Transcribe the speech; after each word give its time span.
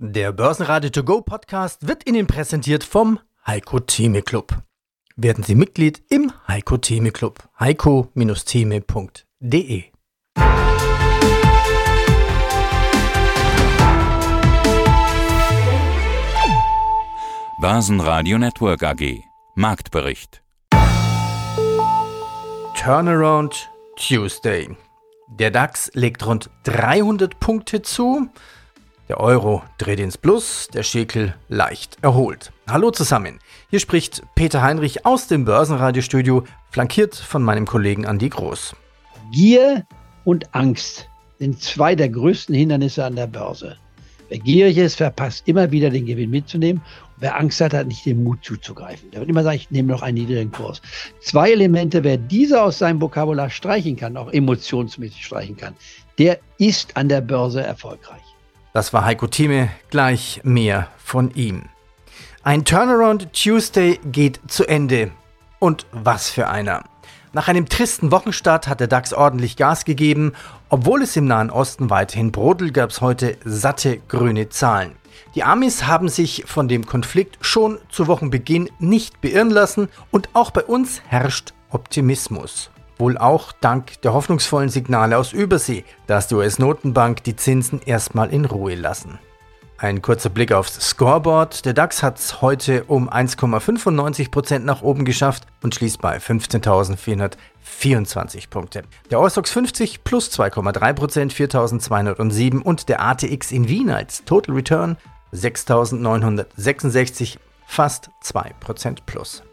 Der 0.00 0.30
Börsenradio 0.30 0.90
To 0.90 1.02
Go 1.02 1.22
Podcast 1.22 1.88
wird 1.88 2.08
Ihnen 2.08 2.28
präsentiert 2.28 2.84
vom 2.84 3.18
Heiko 3.44 3.80
Theme 3.80 4.22
Club. 4.22 4.56
Werden 5.16 5.42
Sie 5.42 5.56
Mitglied 5.56 6.04
im 6.08 6.32
Heiko 6.46 6.76
Theme 6.76 7.10
Club. 7.10 7.42
heiko-theme.de 7.58 9.84
Börsenradio 17.60 18.38
Network 18.38 18.84
AG 18.84 19.24
Marktbericht 19.56 20.44
Turnaround 22.80 23.68
Tuesday. 23.96 24.76
Der 25.40 25.50
DAX 25.50 25.90
legt 25.94 26.24
rund 26.24 26.50
300 26.62 27.40
Punkte 27.40 27.82
zu. 27.82 28.28
Der 29.08 29.20
Euro 29.20 29.62
dreht 29.78 30.00
ins 30.00 30.18
Plus, 30.18 30.68
der 30.68 30.82
Schekel 30.82 31.34
leicht 31.48 31.96
erholt. 32.02 32.52
Hallo 32.68 32.90
zusammen. 32.90 33.38
Hier 33.70 33.80
spricht 33.80 34.22
Peter 34.34 34.60
Heinrich 34.60 35.06
aus 35.06 35.28
dem 35.28 35.46
Börsenradiostudio, 35.46 36.44
flankiert 36.70 37.14
von 37.14 37.42
meinem 37.42 37.64
Kollegen 37.64 38.04
Andi 38.04 38.28
Groß. 38.28 38.76
Gier 39.32 39.86
und 40.24 40.54
Angst 40.54 41.08
sind 41.38 41.62
zwei 41.62 41.94
der 41.94 42.10
größten 42.10 42.54
Hindernisse 42.54 43.02
an 43.02 43.16
der 43.16 43.28
Börse. 43.28 43.78
Wer 44.28 44.40
gierig 44.40 44.76
ist, 44.76 44.96
verpasst 44.96 45.48
immer 45.48 45.70
wieder 45.70 45.88
den 45.88 46.04
Gewinn 46.04 46.28
mitzunehmen. 46.28 46.82
Und 46.82 47.22
wer 47.22 47.40
Angst 47.40 47.62
hat, 47.62 47.72
hat 47.72 47.86
nicht 47.86 48.04
den 48.04 48.22
Mut 48.22 48.44
zuzugreifen. 48.44 49.10
Der 49.10 49.20
wird 49.20 49.30
immer 49.30 49.42
sagen, 49.42 49.56
ich 49.56 49.70
nehme 49.70 49.88
noch 49.88 50.02
einen 50.02 50.18
niedrigen 50.18 50.52
Kurs. 50.52 50.82
Zwei 51.22 51.52
Elemente, 51.52 52.04
wer 52.04 52.18
diese 52.18 52.62
aus 52.62 52.78
seinem 52.78 53.00
Vokabular 53.00 53.48
streichen 53.48 53.96
kann, 53.96 54.18
auch 54.18 54.30
emotionsmäßig 54.30 55.24
streichen 55.24 55.56
kann, 55.56 55.74
der 56.18 56.40
ist 56.58 56.94
an 56.98 57.08
der 57.08 57.22
Börse 57.22 57.62
erfolgreich. 57.62 58.27
Das 58.72 58.92
war 58.92 59.04
Heiko 59.04 59.26
Thieme, 59.26 59.70
gleich 59.90 60.40
mehr 60.44 60.88
von 60.98 61.30
ihm. 61.34 61.64
Ein 62.42 62.64
Turnaround 62.64 63.32
Tuesday 63.32 63.98
geht 64.04 64.40
zu 64.48 64.66
Ende. 64.66 65.10
Und 65.58 65.86
was 65.92 66.30
für 66.30 66.48
einer. 66.48 66.84
Nach 67.32 67.48
einem 67.48 67.68
tristen 67.68 68.10
Wochenstart 68.10 68.68
hat 68.68 68.80
der 68.80 68.86
DAX 68.86 69.12
ordentlich 69.12 69.56
Gas 69.56 69.84
gegeben. 69.84 70.32
Obwohl 70.68 71.02
es 71.02 71.16
im 71.16 71.26
Nahen 71.26 71.50
Osten 71.50 71.90
weiterhin 71.90 72.32
brodelt, 72.32 72.74
gab 72.74 72.90
es 72.90 73.00
heute 73.00 73.36
satte 73.44 73.98
grüne 74.08 74.48
Zahlen. 74.48 74.96
Die 75.34 75.44
Amis 75.44 75.86
haben 75.86 76.08
sich 76.08 76.44
von 76.46 76.68
dem 76.68 76.86
Konflikt 76.86 77.38
schon 77.40 77.78
zu 77.90 78.06
Wochenbeginn 78.06 78.70
nicht 78.78 79.20
beirren 79.20 79.50
lassen 79.50 79.88
und 80.10 80.30
auch 80.34 80.50
bei 80.50 80.62
uns 80.62 81.02
herrscht 81.06 81.52
Optimismus. 81.70 82.70
Wohl 82.98 83.16
auch 83.16 83.52
dank 83.52 84.02
der 84.02 84.12
hoffnungsvollen 84.12 84.68
Signale 84.68 85.16
aus 85.16 85.32
Übersee, 85.32 85.84
dass 86.06 86.28
die 86.28 86.34
US-Notenbank 86.34 87.22
die 87.22 87.36
Zinsen 87.36 87.80
erstmal 87.84 88.30
in 88.30 88.44
Ruhe 88.44 88.74
lassen. 88.74 89.18
Ein 89.80 90.02
kurzer 90.02 90.28
Blick 90.28 90.50
aufs 90.50 90.80
Scoreboard. 90.80 91.64
Der 91.64 91.72
DAX 91.72 92.02
hat 92.02 92.18
es 92.18 92.42
heute 92.42 92.82
um 92.84 93.08
1,95% 93.08 94.58
nach 94.58 94.82
oben 94.82 95.04
geschafft 95.04 95.44
und 95.62 95.72
schließt 95.72 96.02
bei 96.02 96.18
15.424 96.18 98.50
Punkte. 98.50 98.82
Der 99.12 99.20
Eurostox 99.20 99.52
50 99.52 100.02
plus 100.02 100.32
2,3%, 100.32 101.30
4.207 101.30 102.60
und 102.60 102.88
der 102.88 103.04
ATX 103.04 103.52
in 103.52 103.68
Wien 103.68 103.90
als 103.90 104.24
Total 104.24 104.56
Return 104.56 104.96
6.966, 105.32 107.36
fast 107.64 108.10
2% 108.24 108.96
plus. 109.06 109.44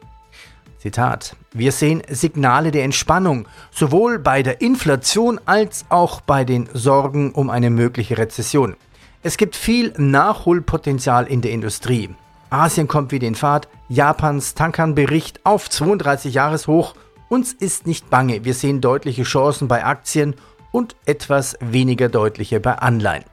Zitat. 0.86 1.36
Wir 1.52 1.72
sehen 1.72 2.04
Signale 2.08 2.70
der 2.70 2.84
Entspannung, 2.84 3.48
sowohl 3.72 4.20
bei 4.20 4.44
der 4.44 4.62
Inflation 4.62 5.42
als 5.46 5.86
auch 5.90 6.22
bei 6.22 6.44
den 6.46 6.70
Sorgen 6.74 7.32
um 7.32 7.50
eine 7.50 7.72
mögliche 7.72 8.20
Rezession. 8.20 8.76
Es 9.24 9.38
gibt 9.38 9.56
viel 9.56 9.96
Nachholpotenzial 9.98 11.26
in 11.26 11.42
der 11.42 11.54
Industrie. 11.54 12.14
Asien 12.52 12.88
kommt 12.88 13.12
wieder 13.12 13.28
in 13.28 13.34
Fahrt, 13.34 13.68
Japans 13.90 14.54
Tankan-Bericht 14.54 15.44
auf 15.44 15.72
32 15.72 16.36
Jahreshoch. 16.36 16.94
Uns 17.30 17.52
ist 17.52 17.88
nicht 17.88 18.12
bange, 18.12 18.46
wir 18.46 18.54
sehen 18.54 18.80
deutliche 18.80 19.24
Chancen 19.24 19.68
bei 19.68 19.84
Aktien 19.84 20.36
und 20.72 20.96
etwas 21.08 21.58
weniger 21.62 22.10
deutliche 22.10 22.60
bei 22.60 22.74
Anleihen. 22.74 23.24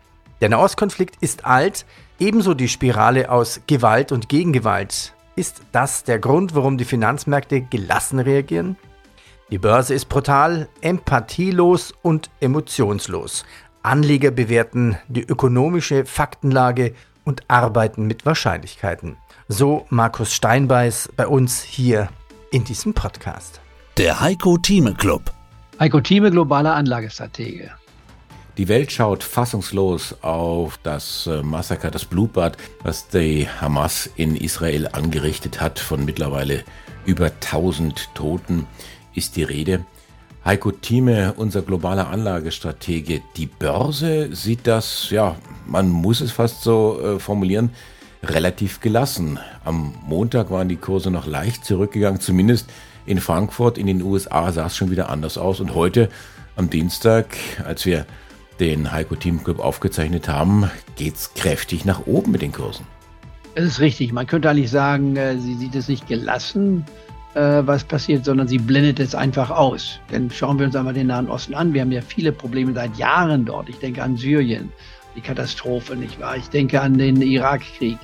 Der 0.41 0.49
Nahostkonflikt 0.49 1.16
ist 1.21 1.44
alt, 1.44 1.84
ebenso 2.19 2.55
die 2.55 2.69
Spirale 2.69 3.31
aus 3.31 3.60
Gewalt 3.66 4.10
und 4.10 4.31
Gegengewalt. 4.31 5.12
Ist 5.34 5.62
das 5.72 6.04
der 6.04 6.19
Grund, 6.19 6.54
warum 6.54 6.76
die 6.76 6.84
Finanzmärkte 6.84 7.62
gelassen 7.62 8.19
reagieren? 8.19 8.76
Die 9.50 9.59
Börse 9.59 9.94
ist 9.94 10.10
brutal, 10.10 10.69
empathielos 10.82 11.94
und 12.03 12.31
emotionslos. 12.41 13.44
Anleger 13.82 14.31
bewerten 14.31 14.98
die 15.09 15.22
ökonomische 15.22 16.04
Faktenlage 16.04 16.94
und 17.25 17.44
arbeiten 17.48 18.06
mit 18.06 18.26
Wahrscheinlichkeiten. 18.26 19.16
So 19.48 19.87
Markus 19.88 20.34
Steinbeiß 20.34 21.10
bei 21.16 21.26
uns 21.26 21.62
hier 21.62 22.09
in 22.50 22.64
diesem 22.64 22.93
Podcast. 22.93 23.60
Der 23.97 24.20
Heiko 24.20 24.59
Thieme 24.59 24.94
Club. 24.94 25.32
Heiko 25.81 26.00
Thieme, 26.00 26.31
globaler 26.31 26.75
Anlagestratege. 26.75 27.72
Die 28.58 28.68
Welt 28.68 28.92
schaut 28.92 29.24
fassungslos 29.24 30.16
auf 30.20 30.78
das 30.82 31.26
äh, 31.26 31.42
Massaker, 31.42 31.90
das 31.90 32.04
Blutbad, 32.04 32.58
was 32.82 33.08
die 33.08 33.48
Hamas 33.48 34.10
in 34.16 34.36
Israel 34.36 34.88
angerichtet 34.92 35.62
hat. 35.62 35.78
Von 35.78 36.04
mittlerweile 36.04 36.62
über 37.06 37.26
1000 37.26 38.14
Toten 38.14 38.66
ist 39.14 39.36
die 39.36 39.42
Rede. 39.42 39.86
Heiko 40.44 40.70
Thieme, 40.70 41.32
unser 41.34 41.62
globaler 41.62 42.10
Anlagestratege. 42.10 43.22
Die 43.38 43.46
Börse 43.46 44.36
sieht 44.36 44.66
das, 44.66 45.08
ja, 45.08 45.36
man 45.66 45.88
muss 45.88 46.20
es 46.20 46.32
fast 46.32 46.60
so 46.60 47.00
äh, 47.00 47.19
formulieren, 47.19 47.70
relativ 48.22 48.80
gelassen. 48.80 49.38
Am 49.64 49.94
Montag 50.06 50.50
waren 50.50 50.69
die 50.69 50.76
Kurse 50.76 51.10
noch 51.10 51.26
leicht 51.26 51.64
zurückgegangen, 51.64 52.20
zumindest 52.20 52.69
in 53.06 53.19
Frankfurt, 53.19 53.78
in 53.78 53.86
den 53.86 54.02
USA 54.02 54.52
sah 54.52 54.66
es 54.66 54.76
schon 54.76 54.90
wieder 54.90 55.08
anders 55.08 55.38
aus. 55.38 55.58
Und 55.58 55.74
heute 55.74 56.10
am 56.54 56.69
Dienstag, 56.69 57.34
als 57.64 57.86
wir 57.86 58.04
den 58.60 58.92
Heiko 58.92 59.14
Team 59.14 59.42
Club 59.42 59.58
aufgezeichnet 59.58 60.28
haben, 60.28 60.70
geht 60.96 61.14
es 61.14 61.34
kräftig 61.34 61.84
nach 61.84 62.06
oben 62.06 62.32
mit 62.32 62.42
den 62.42 62.52
Kursen. 62.52 62.86
Es 63.54 63.64
ist 63.64 63.80
richtig. 63.80 64.12
Man 64.12 64.26
könnte 64.26 64.48
eigentlich 64.48 64.70
sagen, 64.70 65.16
äh, 65.16 65.36
sie 65.38 65.54
sieht 65.54 65.74
es 65.74 65.88
nicht 65.88 66.08
gelassen, 66.08 66.84
äh, 67.34 67.62
was 67.64 67.84
passiert, 67.84 68.24
sondern 68.24 68.48
sie 68.48 68.58
blendet 68.58 69.00
es 69.00 69.14
einfach 69.14 69.50
aus. 69.50 70.00
Denn 70.10 70.30
schauen 70.30 70.58
wir 70.58 70.66
uns 70.66 70.76
einmal 70.76 70.94
den 70.94 71.08
Nahen 71.08 71.28
Osten 71.28 71.54
an. 71.54 71.74
Wir 71.74 71.82
haben 71.82 71.92
ja 71.92 72.00
viele 72.00 72.32
Probleme 72.32 72.72
seit 72.72 72.96
Jahren 72.96 73.44
dort. 73.44 73.68
Ich 73.68 73.78
denke 73.78 74.02
an 74.02 74.16
Syrien, 74.16 74.70
die 75.16 75.20
Katastrophe, 75.20 75.96
nicht 75.96 76.20
wahr? 76.20 76.36
Ich 76.36 76.48
denke 76.48 76.80
an 76.80 76.98
den 76.98 77.20
Irakkrieg. 77.20 77.98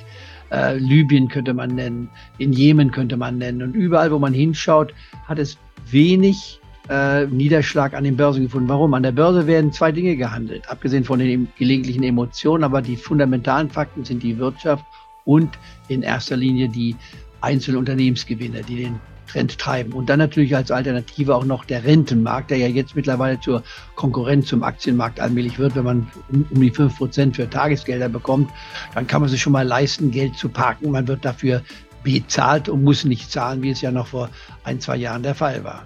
Äh, 0.51 0.77
Libyen 0.77 1.27
könnte 1.27 1.53
man 1.53 1.75
nennen, 1.75 2.09
in 2.39 2.53
Jemen 2.53 2.91
könnte 2.91 3.17
man 3.17 3.37
nennen. 3.37 3.61
Und 3.61 3.73
überall, 3.73 4.11
wo 4.11 4.19
man 4.19 4.33
hinschaut, 4.33 4.93
hat 5.27 5.37
es 5.39 5.57
wenig 5.89 6.59
äh, 6.89 7.25
Niederschlag 7.27 7.93
an 7.93 8.03
den 8.03 8.17
Börsen 8.17 8.43
gefunden. 8.43 8.67
Warum? 8.67 8.93
An 8.93 9.03
der 9.03 9.11
Börse 9.11 9.47
werden 9.47 9.71
zwei 9.71 9.91
Dinge 9.91 10.15
gehandelt, 10.15 10.69
abgesehen 10.69 11.03
von 11.03 11.19
den 11.19 11.47
gelegentlichen 11.57 12.03
Emotionen, 12.03 12.63
aber 12.63 12.81
die 12.81 12.97
fundamentalen 12.97 13.69
Fakten 13.69 14.03
sind 14.03 14.23
die 14.23 14.37
Wirtschaft 14.37 14.83
und 15.25 15.57
in 15.87 16.01
erster 16.01 16.35
Linie 16.35 16.69
die 16.69 16.95
einzelnen 17.41 17.77
Unternehmensgewinne, 17.77 18.63
die 18.63 18.83
den 18.83 18.99
Trend 19.29 19.57
treiben. 19.59 19.93
Und 19.93 20.09
dann 20.09 20.19
natürlich 20.19 20.55
als 20.55 20.71
Alternative 20.71 21.35
auch 21.35 21.45
noch 21.45 21.63
der 21.63 21.83
Rentenmarkt, 21.83 22.49
der 22.49 22.57
ja 22.57 22.67
jetzt 22.67 22.95
mittlerweile 22.95 23.39
zur 23.39 23.63
Konkurrenz 23.95 24.47
zum 24.47 24.63
Aktienmarkt 24.63 25.19
allmählich 25.19 25.59
wird. 25.59 25.75
Wenn 25.75 25.83
man 25.83 26.07
um, 26.31 26.59
die 26.59 26.71
fünf 26.71 26.97
Prozent 26.97 27.35
für 27.35 27.47
Tagesgelder 27.47 28.09
bekommt, 28.09 28.49
dann 28.95 29.05
kann 29.05 29.21
man 29.21 29.29
sich 29.29 29.41
schon 29.41 29.53
mal 29.53 29.67
leisten, 29.67 30.09
Geld 30.09 30.35
zu 30.35 30.49
parken. 30.49 30.91
Man 30.91 31.07
wird 31.07 31.23
dafür 31.23 31.61
bezahlt 32.03 32.69
und 32.69 32.83
muss 32.83 33.03
nicht 33.03 33.31
zahlen, 33.31 33.61
wie 33.61 33.71
es 33.71 33.81
ja 33.81 33.91
noch 33.91 34.07
vor 34.07 34.29
ein, 34.63 34.79
zwei 34.79 34.97
Jahren 34.97 35.23
der 35.23 35.35
Fall 35.35 35.63
war. 35.63 35.83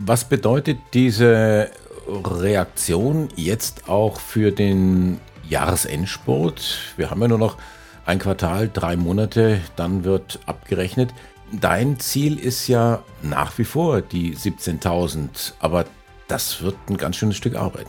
Was 0.00 0.24
bedeutet 0.28 0.78
diese 0.94 1.70
Reaktion 2.08 3.28
jetzt 3.36 3.88
auch 3.88 4.20
für 4.20 4.52
den 4.52 5.20
Jahresendsport? 5.48 6.78
Wir 6.96 7.10
haben 7.10 7.20
ja 7.22 7.28
nur 7.28 7.38
noch 7.38 7.56
ein 8.06 8.18
Quartal, 8.18 8.70
drei 8.72 8.96
Monate, 8.96 9.60
dann 9.76 10.04
wird 10.04 10.40
abgerechnet. 10.46 11.10
Dein 11.52 11.98
Ziel 11.98 12.38
ist 12.38 12.68
ja 12.68 13.02
nach 13.22 13.56
wie 13.58 13.64
vor 13.64 14.00
die 14.00 14.34
17.000, 14.34 15.54
aber 15.60 15.84
das 16.26 16.62
wird 16.62 16.76
ein 16.88 16.96
ganz 16.96 17.16
schönes 17.16 17.36
Stück 17.36 17.56
Arbeit. 17.56 17.86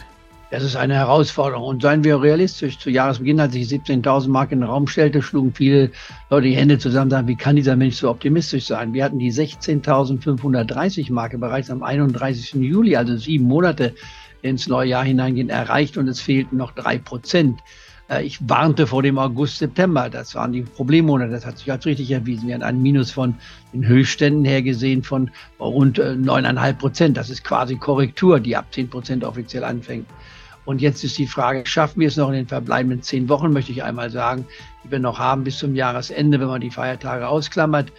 Das 0.51 0.63
ist 0.63 0.75
eine 0.75 0.96
Herausforderung. 0.96 1.63
Und 1.63 1.84
seien 1.84 2.04
wir 2.04 2.22
realistisch. 2.22 2.80
Zu 2.80 2.90
Jahresbeginn, 2.90 3.40
als 3.40 3.54
sich 3.54 3.68
17.000 3.68 4.30
Mark 4.30 4.51
in 4.51 4.62
den 4.62 4.69
Raum 4.69 4.88
stellte, 4.88 5.22
schlugen 5.22 5.54
viele 5.54 5.92
Leute 6.31 6.48
die 6.48 6.56
Hände 6.56 6.80
zusammen 6.80 7.06
und 7.06 7.12
sagten, 7.12 7.28
wie 7.28 7.36
kann 7.36 7.56
dieser 7.56 7.75
Mensch 7.75 7.98
so 7.98 8.10
optimistisch 8.10 8.66
sein? 8.66 8.94
Wir 8.94 9.04
hatten 9.04 9.19
die 9.19 9.31
16.530 9.31 11.13
Marke 11.13 11.38
bereits 11.38 11.69
am 11.69 11.84
31. 11.84 12.54
Juli, 12.56 12.96
also 12.96 13.16
sieben 13.16 13.46
Monate 13.46 13.94
ins 14.42 14.68
neue 14.68 14.90
Jahr 14.90 15.04
hineingehen, 15.04 15.50
erreicht 15.50 15.98
und 15.98 16.07
es 16.07 16.19
fehlten 16.19 16.57
noch 16.57 16.72
drei 16.72 16.98
Prozent. 16.98 17.60
Äh, 18.10 18.24
ich 18.24 18.40
warnte 18.50 18.88
vor 18.88 19.04
dem 19.04 19.19
August, 19.19 19.60
September. 19.60 20.10
Das 20.10 20.34
waren 20.34 20.51
die 20.51 20.63
Problemmonate. 20.63 21.31
Das 21.31 21.46
hat 21.46 21.60
sich 21.60 21.72
als 21.72 21.86
richtig 21.86 22.10
erwiesen. 22.10 22.48
Wir 22.48 22.56
hatten 22.56 22.63
einen 22.63 22.81
Minus 22.81 23.12
von 23.12 23.36
den 23.72 23.86
Höchstständen 23.86 24.46
her 24.46 24.63
gesehen 24.63 25.04
von 25.04 25.30
rund 25.60 26.00
äh, 26.00 26.16
neuneinhalb 26.16 26.80
Prozent. 26.80 27.18
Das 27.18 27.30
ist 27.30 27.44
quasi 27.44 27.75
Korrektur, 27.75 28.40
die 28.40 28.56
ab 28.56 28.66
zehn 28.72 28.90
Prozent 28.90 29.24
offiziell 29.24 29.63
anfängt. 29.63 30.07
Und 30.69 30.81
jetzt 30.81 31.04
ist 31.04 31.18
die 31.18 31.25
Frage, 31.25 31.66
schaffen 31.66 32.00
wir 32.00 32.10
es 32.10 32.16
noch 32.16 32.27
in 32.27 32.36
den 32.36 32.48
verbleibenden 32.48 33.01
zehn 33.01 33.27
Wochen, 33.27 33.51
möchte 33.51 33.71
ich 33.71 33.81
einmal 33.81 34.12
sagen, 34.12 34.45
die 34.83 34.92
wir 34.92 35.00
noch 35.00 35.18
haben 35.18 35.44
bis 35.44 35.57
zum 35.57 35.74
Jahresende, 35.74 36.39
wenn 36.39 36.48
man 36.48 36.62
die 36.62 36.69
Feiertage 36.69 37.27
ausklammert. 37.27 37.92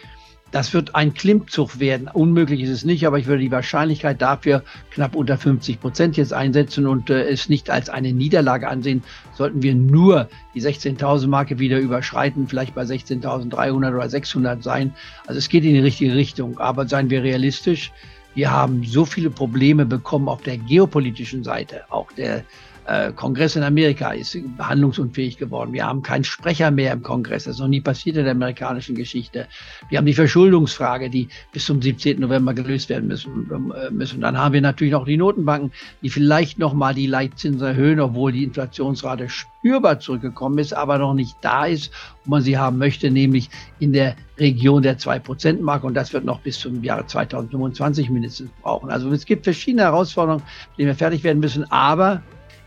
Das 0.52 0.72
wird 0.72 0.94
ein 0.94 1.12
Klimmzug 1.12 1.81
werden. 1.81 2.06
Unmöglich 2.06 2.61
ist 2.61 2.70
es 2.70 2.84
nicht, 2.84 3.08
aber 3.08 3.19
ich 3.19 3.26
würde 3.26 3.43
die 3.43 3.50
Wahrscheinlichkeit 3.50 4.22
dafür 4.22 4.62
knapp 4.93 5.17
unter 5.17 5.37
50 5.37 5.81
Prozent 5.81 6.17
jetzt 6.17 6.32
einsetzen 6.32 6.87
und 6.87 7.11
äh, 7.11 7.25
es 7.25 7.49
nicht 7.49 7.70
als 7.70 7.88
eine 7.88 8.12
Niederlage 8.12 8.69
ansehen. 8.69 9.02
Sollten 9.34 9.64
wir 9.64 9.75
nur 9.75 10.28
die 10.55 10.62
16.000 10.62 11.26
Marke 11.26 11.58
wieder 11.58 11.81
überschreiten, 11.81 12.46
vielleicht 12.46 12.76
bei 12.76 12.82
16.300 12.82 13.96
oder 13.96 14.08
600 14.08 14.62
sein. 14.62 14.94
Also 15.26 15.38
es 15.38 15.49
geht 15.49 15.64
in 15.64 15.75
die 15.75 15.81
richtige 15.81 16.14
Richtung. 16.14 16.58
Aber 16.58 16.87
seien 16.87 17.11
wir 17.11 17.25
realistisch. 17.25 17.90
Wir 18.35 18.50
haben 18.50 18.85
so 18.85 19.05
viele 19.05 19.31
Probleme 19.31 19.87
bekommen 19.87 20.29
auf 20.29 20.43
der 20.43 20.56
geopolitischen 20.56 21.43
Seite, 21.43 21.85
auch 21.91 22.12
der 22.12 22.44
äh, 22.90 23.12
Kongress 23.12 23.54
in 23.54 23.62
Amerika 23.62 24.10
ist 24.10 24.37
handlungsunfähig 24.58 25.38
geworden. 25.38 25.72
Wir 25.72 25.87
haben 25.87 26.02
keinen 26.02 26.25
Sprecher 26.25 26.72
mehr 26.72 26.92
im 26.92 27.02
Kongress. 27.02 27.44
Das 27.44 27.54
ist 27.54 27.60
noch 27.60 27.69
nie 27.69 27.81
passiert 27.81 28.16
in 28.16 28.25
der 28.25 28.32
amerikanischen 28.32 28.96
Geschichte. 28.96 29.46
Wir 29.88 29.98
haben 29.98 30.06
die 30.06 30.14
Verschuldungsfrage, 30.14 31.08
die 31.08 31.28
bis 31.52 31.66
zum 31.66 31.81
17. 31.81 32.19
November 32.19 32.52
gelöst 32.52 32.88
werden 32.88 33.06
müssen. 33.06 33.48
Äh, 33.50 33.90
müssen. 33.92 34.20
Dann 34.20 34.37
haben 34.37 34.54
wir 34.54 34.60
natürlich 34.60 34.92
noch 34.92 35.04
die 35.04 35.16
Notenbanken, 35.16 35.70
die 36.02 36.10
vielleicht 36.10 36.58
noch 36.58 36.75
mal 36.75 36.92
die 36.92 37.06
Leitzinsen 37.06 37.64
erhöhen, 37.64 38.00
obwohl 38.00 38.32
die 38.32 38.42
Inflationsrate 38.42 39.28
spürbar 39.28 40.00
zurückgekommen 40.00 40.58
ist, 40.58 40.72
aber 40.72 40.98
noch 40.98 41.14
nicht 41.14 41.37
da 41.42 41.66
ist, 41.66 41.92
wo 42.25 42.31
man 42.31 42.42
sie 42.42 42.58
haben 42.58 42.78
möchte, 42.78 43.10
nämlich 43.10 43.50
in 43.78 43.92
der 43.92 44.16
Region 44.37 44.82
der 44.82 44.98
2%-Marke. 44.98 45.87
Und 45.87 45.94
das 45.94 46.12
wird 46.12 46.25
noch 46.25 46.40
bis 46.40 46.58
zum 46.58 46.82
Jahre 46.82 47.06
2025 47.06 48.10
mindestens 48.10 48.50
brauchen. 48.62 48.90
Also 48.90 49.12
es 49.12 49.26
gibt 49.26 49.44
verschiedene 49.44 49.82
Herausforderungen, 49.82 50.42
mit 50.70 50.78
denen 50.78 50.88
wir 50.88 50.94
fertig 50.96 51.22
werden 51.22 51.38
müssen. 51.38 51.70
Aber 51.70 52.22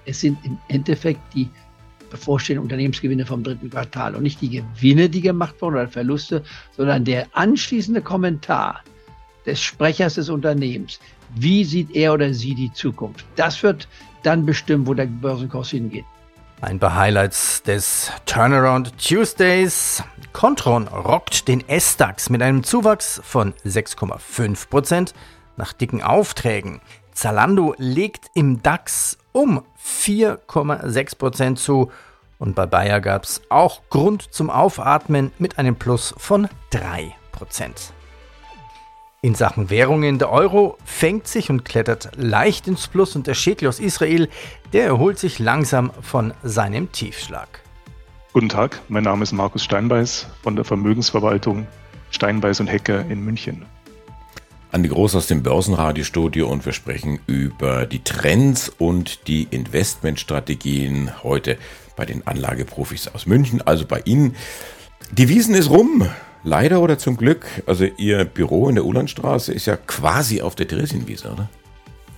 es 0.06 0.22
sind 0.22 0.38
im 0.44 0.58
Endeffekt 0.68 1.22
die 1.34 1.50
bevorstehenden 2.10 2.64
Unternehmensgewinne 2.64 3.26
vom 3.26 3.44
dritten 3.44 3.70
Quartal 3.70 4.16
und 4.16 4.24
nicht 4.24 4.40
die 4.42 4.50
Gewinne, 4.50 5.10
die 5.10 5.22
gemacht 5.22 5.56
wurden 5.60 5.76
oder 5.76 5.88
Verluste, 5.88 6.44
sondern 6.76 7.04
der 7.04 7.28
anschließende 7.34 8.02
Kommentar 8.02 8.82
des 9.46 9.62
Sprechers 9.62 10.16
des 10.16 10.30
Unternehmens. 10.30 11.00
Wie 11.36 11.66
sieht 11.66 11.96
er 11.96 12.14
oder 12.14 12.34
sie 12.34 12.54
die 12.54 12.72
Zukunft? 12.72 13.26
Das 13.36 13.62
wird 13.64 13.88
dann 14.22 14.46
bestimmen, 14.46 14.86
wo 14.86 14.94
der 14.94 15.08
Börsenkurs 15.08 15.72
hingeht. 15.72 16.06
Ein 16.62 16.80
paar 16.80 16.96
Highlights 16.96 17.64
des 17.64 18.12
Turnaround 18.26 18.98
Tuesdays. 18.98 20.04
Contron 20.32 20.88
rockt 20.88 21.48
den 21.48 21.68
S-DAX 21.68 22.30
mit 22.30 22.42
einem 22.42 22.64
Zuwachs 22.64 23.20
von 23.24 23.54
6,5% 23.66 25.14
nach 25.58 25.74
dicken 25.74 26.02
Aufträgen. 26.02 26.80
Zalando 27.12 27.76
legt 27.78 28.28
im 28.34 28.64
DAX 28.64 29.18
um 29.34 29.64
4,6% 29.84 31.56
zu 31.56 31.92
und 32.40 32.56
bei 32.56 32.66
Bayer 32.66 33.00
gab 33.02 33.24
es 33.24 33.42
auch 33.50 33.82
Grund 33.90 34.34
zum 34.34 34.50
Aufatmen 34.50 35.32
mit 35.38 35.58
einem 35.58 35.76
Plus 35.76 36.14
von 36.18 36.48
3%. 36.72 37.12
In 39.22 39.36
Sachen 39.36 39.70
Währungen 39.70 40.20
der 40.20 40.30
Euro 40.30 40.78
fängt 40.84 41.28
sich 41.28 41.50
und 41.50 41.64
klettert 41.64 42.10
leicht 42.18 42.68
ins 42.68 42.90
Plus 42.90 43.16
und 43.16 43.28
der 43.28 43.34
Schädel 43.36 43.70
aus 43.70 43.80
Israel, 43.80 44.28
der 44.74 44.86
erholt 44.86 45.18
sich 45.18 45.40
langsam 45.40 45.92
von 46.02 46.34
seinem 46.44 46.92
Tiefschlag. 46.92 47.62
Guten 48.34 48.50
Tag, 48.50 48.82
mein 48.90 49.04
Name 49.04 49.24
ist 49.24 49.32
Markus 49.32 49.64
Steinbeiß 49.64 50.28
von 50.42 50.58
der 50.58 50.66
Vermögensverwaltung 50.66 51.66
Steinbeiß 52.12 52.60
und 52.60 52.68
Hecker 52.68 53.06
in 53.10 53.24
München. 53.24 53.66
Andi 54.74 54.90
Groß 54.90 55.14
aus 55.14 55.28
dem 55.28 55.44
Börsenradiostudio 55.44 56.50
und 56.50 56.66
wir 56.66 56.74
sprechen 56.74 57.20
über 57.28 57.86
die 57.86 58.04
Trends 58.04 58.70
und 58.80 59.28
die 59.28 59.44
Investmentstrategien 59.52 61.12
heute 61.22 61.60
bei 61.96 62.06
den 62.06 62.26
Anlageprofis 62.26 63.08
aus 63.10 63.28
München, 63.28 63.62
also 63.62 63.86
bei 63.86 64.02
Ihnen. 64.06 64.36
Die 65.12 65.30
Wiesen 65.30 65.54
ist 65.54 65.70
rum. 65.70 66.10
Leider 66.44 66.82
oder 66.82 66.98
zum 66.98 67.18
Glück. 67.18 67.46
Also 67.68 67.86
Ihr 67.86 68.26
Büro 68.26 68.68
in 68.68 68.74
der 68.74 68.86
Ulandstraße 68.86 69.54
ist 69.54 69.68
ja 69.68 69.78
quasi 69.78 70.42
auf 70.42 70.56
der 70.56 70.68
Theresienwiese, 70.68 71.32
oder? 71.32 71.50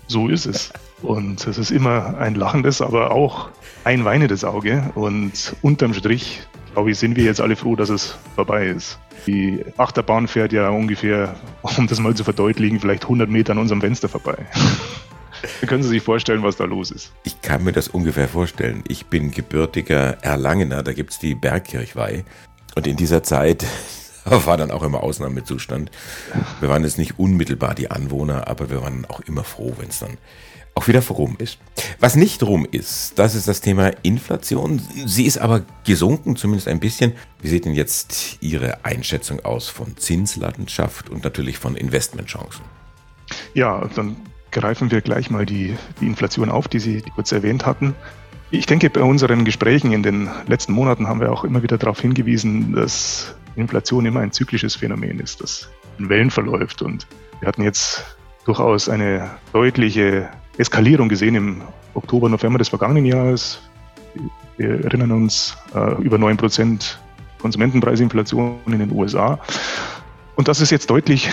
So 0.07 0.29
ist 0.29 0.45
es. 0.45 0.71
Und 1.01 1.45
es 1.45 1.57
ist 1.57 1.71
immer 1.71 2.17
ein 2.17 2.35
lachendes, 2.35 2.81
aber 2.81 3.11
auch 3.11 3.49
ein 3.83 4.05
weinendes 4.05 4.45
Auge. 4.45 4.93
Und 4.95 5.57
unterm 5.61 5.93
Strich, 5.93 6.39
glaube 6.75 6.91
ich, 6.91 6.99
sind 6.99 7.15
wir 7.15 7.23
jetzt 7.23 7.39
alle 7.39 7.55
froh, 7.55 7.77
dass 7.77 7.87
es 7.87 8.17
vorbei 8.35 8.67
ist. 8.67 8.99
Die 9.25 9.63
Achterbahn 9.77 10.27
fährt 10.27 10.51
ja 10.51 10.67
ungefähr, 10.67 11.33
um 11.77 11.87
das 11.87 11.99
mal 11.99 12.13
zu 12.13 12.25
verdeutlichen, 12.25 12.81
vielleicht 12.81 13.03
100 13.03 13.29
Meter 13.29 13.53
an 13.53 13.59
unserem 13.59 13.79
Fenster 13.79 14.09
vorbei. 14.09 14.35
Da 15.61 15.67
können 15.67 15.83
Sie 15.83 15.89
sich 15.89 16.03
vorstellen, 16.03 16.43
was 16.43 16.57
da 16.57 16.65
los 16.65 16.91
ist. 16.91 17.13
Ich 17.23 17.41
kann 17.41 17.63
mir 17.63 17.71
das 17.71 17.87
ungefähr 17.87 18.27
vorstellen. 18.27 18.83
Ich 18.89 19.05
bin 19.05 19.31
gebürtiger 19.31 20.17
Erlangener, 20.21 20.83
da 20.83 20.91
gibt 20.91 21.13
es 21.13 21.19
die 21.19 21.33
Bergkirchweih. 21.33 22.25
Und 22.75 22.87
in 22.87 22.97
dieser 22.97 23.23
Zeit 23.23 23.65
war 24.25 24.57
dann 24.57 24.69
auch 24.69 24.83
immer 24.83 25.01
Ausnahmezustand. 25.01 25.91
Wir 26.59 26.67
waren 26.67 26.83
jetzt 26.83 26.97
nicht 26.97 27.17
unmittelbar 27.17 27.73
die 27.73 27.89
Anwohner, 27.89 28.49
aber 28.49 28.69
wir 28.69 28.81
waren 28.81 29.05
auch 29.05 29.21
immer 29.21 29.45
froh, 29.45 29.73
wenn 29.77 29.87
es 29.87 29.99
dann 29.99 30.17
auch 30.75 30.87
wieder 30.87 31.01
rum 31.01 31.35
ist. 31.39 31.57
Was 31.99 32.15
nicht 32.15 32.43
rum 32.43 32.67
ist, 32.69 33.17
das 33.17 33.33
ist 33.33 33.47
das 33.47 33.61
Thema 33.61 33.91
Inflation. 34.03 34.81
Sie 35.05 35.25
ist 35.25 35.37
aber 35.37 35.63
gesunken, 35.85 36.35
zumindest 36.35 36.67
ein 36.67 36.79
bisschen. 36.79 37.13
Wie 37.41 37.47
sieht 37.47 37.65
denn 37.65 37.73
jetzt 37.73 38.37
Ihre 38.41 38.83
Einschätzung 38.83 39.43
aus 39.43 39.69
von 39.69 39.97
Zinslandschaft 39.97 41.09
und 41.09 41.23
natürlich 41.23 41.57
von 41.57 41.75
Investmentchancen? 41.75 42.63
Ja, 43.53 43.89
dann 43.95 44.17
greifen 44.51 44.91
wir 44.91 45.01
gleich 45.01 45.29
mal 45.29 45.45
die, 45.45 45.75
die 46.01 46.05
Inflation 46.05 46.49
auf, 46.49 46.67
die 46.67 46.79
Sie 46.79 47.01
kurz 47.15 47.31
erwähnt 47.31 47.65
hatten. 47.65 47.95
Ich 48.51 48.65
denke, 48.65 48.89
bei 48.89 49.01
unseren 49.01 49.45
Gesprächen 49.45 49.91
in 49.91 50.03
den 50.03 50.29
letzten 50.47 50.73
Monaten 50.73 51.07
haben 51.07 51.19
wir 51.19 51.31
auch 51.31 51.43
immer 51.43 51.63
wieder 51.63 51.77
darauf 51.77 51.99
hingewiesen, 52.01 52.73
dass 52.73 53.35
Inflation 53.55 54.05
immer 54.05 54.19
ein 54.19 54.31
zyklisches 54.31 54.75
Phänomen 54.75 55.19
ist, 55.19 55.41
das 55.41 55.69
in 55.97 56.09
Wellen 56.09 56.29
verläuft. 56.29 56.81
Und 56.81 57.07
wir 57.39 57.47
hatten 57.47 57.63
jetzt 57.63 58.03
durchaus 58.45 58.87
eine 58.87 59.31
deutliche 59.51 60.29
Eskalierung 60.57 61.09
gesehen 61.09 61.35
im 61.35 61.61
Oktober, 61.93 62.29
November 62.29 62.59
des 62.59 62.69
vergangenen 62.69 63.05
Jahres. 63.05 63.61
Wir 64.57 64.85
erinnern 64.85 65.11
uns 65.11 65.57
äh, 65.73 66.01
über 66.01 66.17
9% 66.17 66.95
Konsumentenpreisinflation 67.41 68.57
in 68.67 68.79
den 68.79 68.91
USA. 68.91 69.39
Und 70.35 70.47
das 70.47 70.61
ist 70.61 70.71
jetzt 70.71 70.89
deutlich 70.89 71.29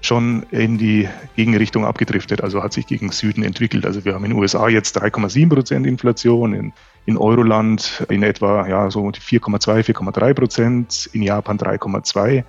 schon 0.00 0.44
in 0.50 0.78
die 0.78 1.08
Gegenrichtung 1.34 1.84
abgedriftet, 1.84 2.40
also 2.40 2.62
hat 2.62 2.72
sich 2.72 2.86
gegen 2.86 3.10
Süden 3.10 3.42
entwickelt. 3.42 3.84
Also 3.84 4.04
wir 4.04 4.14
haben 4.14 4.24
in 4.24 4.30
den 4.30 4.38
USA 4.38 4.68
jetzt 4.68 4.96
3,7 5.00 5.48
Prozent 5.48 5.86
Inflation, 5.86 6.54
in, 6.54 6.72
in 7.06 7.16
Euroland 7.16 8.06
in 8.08 8.22
etwa 8.22 8.68
ja, 8.68 8.90
so 8.90 9.08
4,2, 9.08 9.92
4,3 9.94 10.34
Prozent, 10.34 11.10
in 11.12 11.22
Japan 11.22 11.58
3,2. 11.58 12.44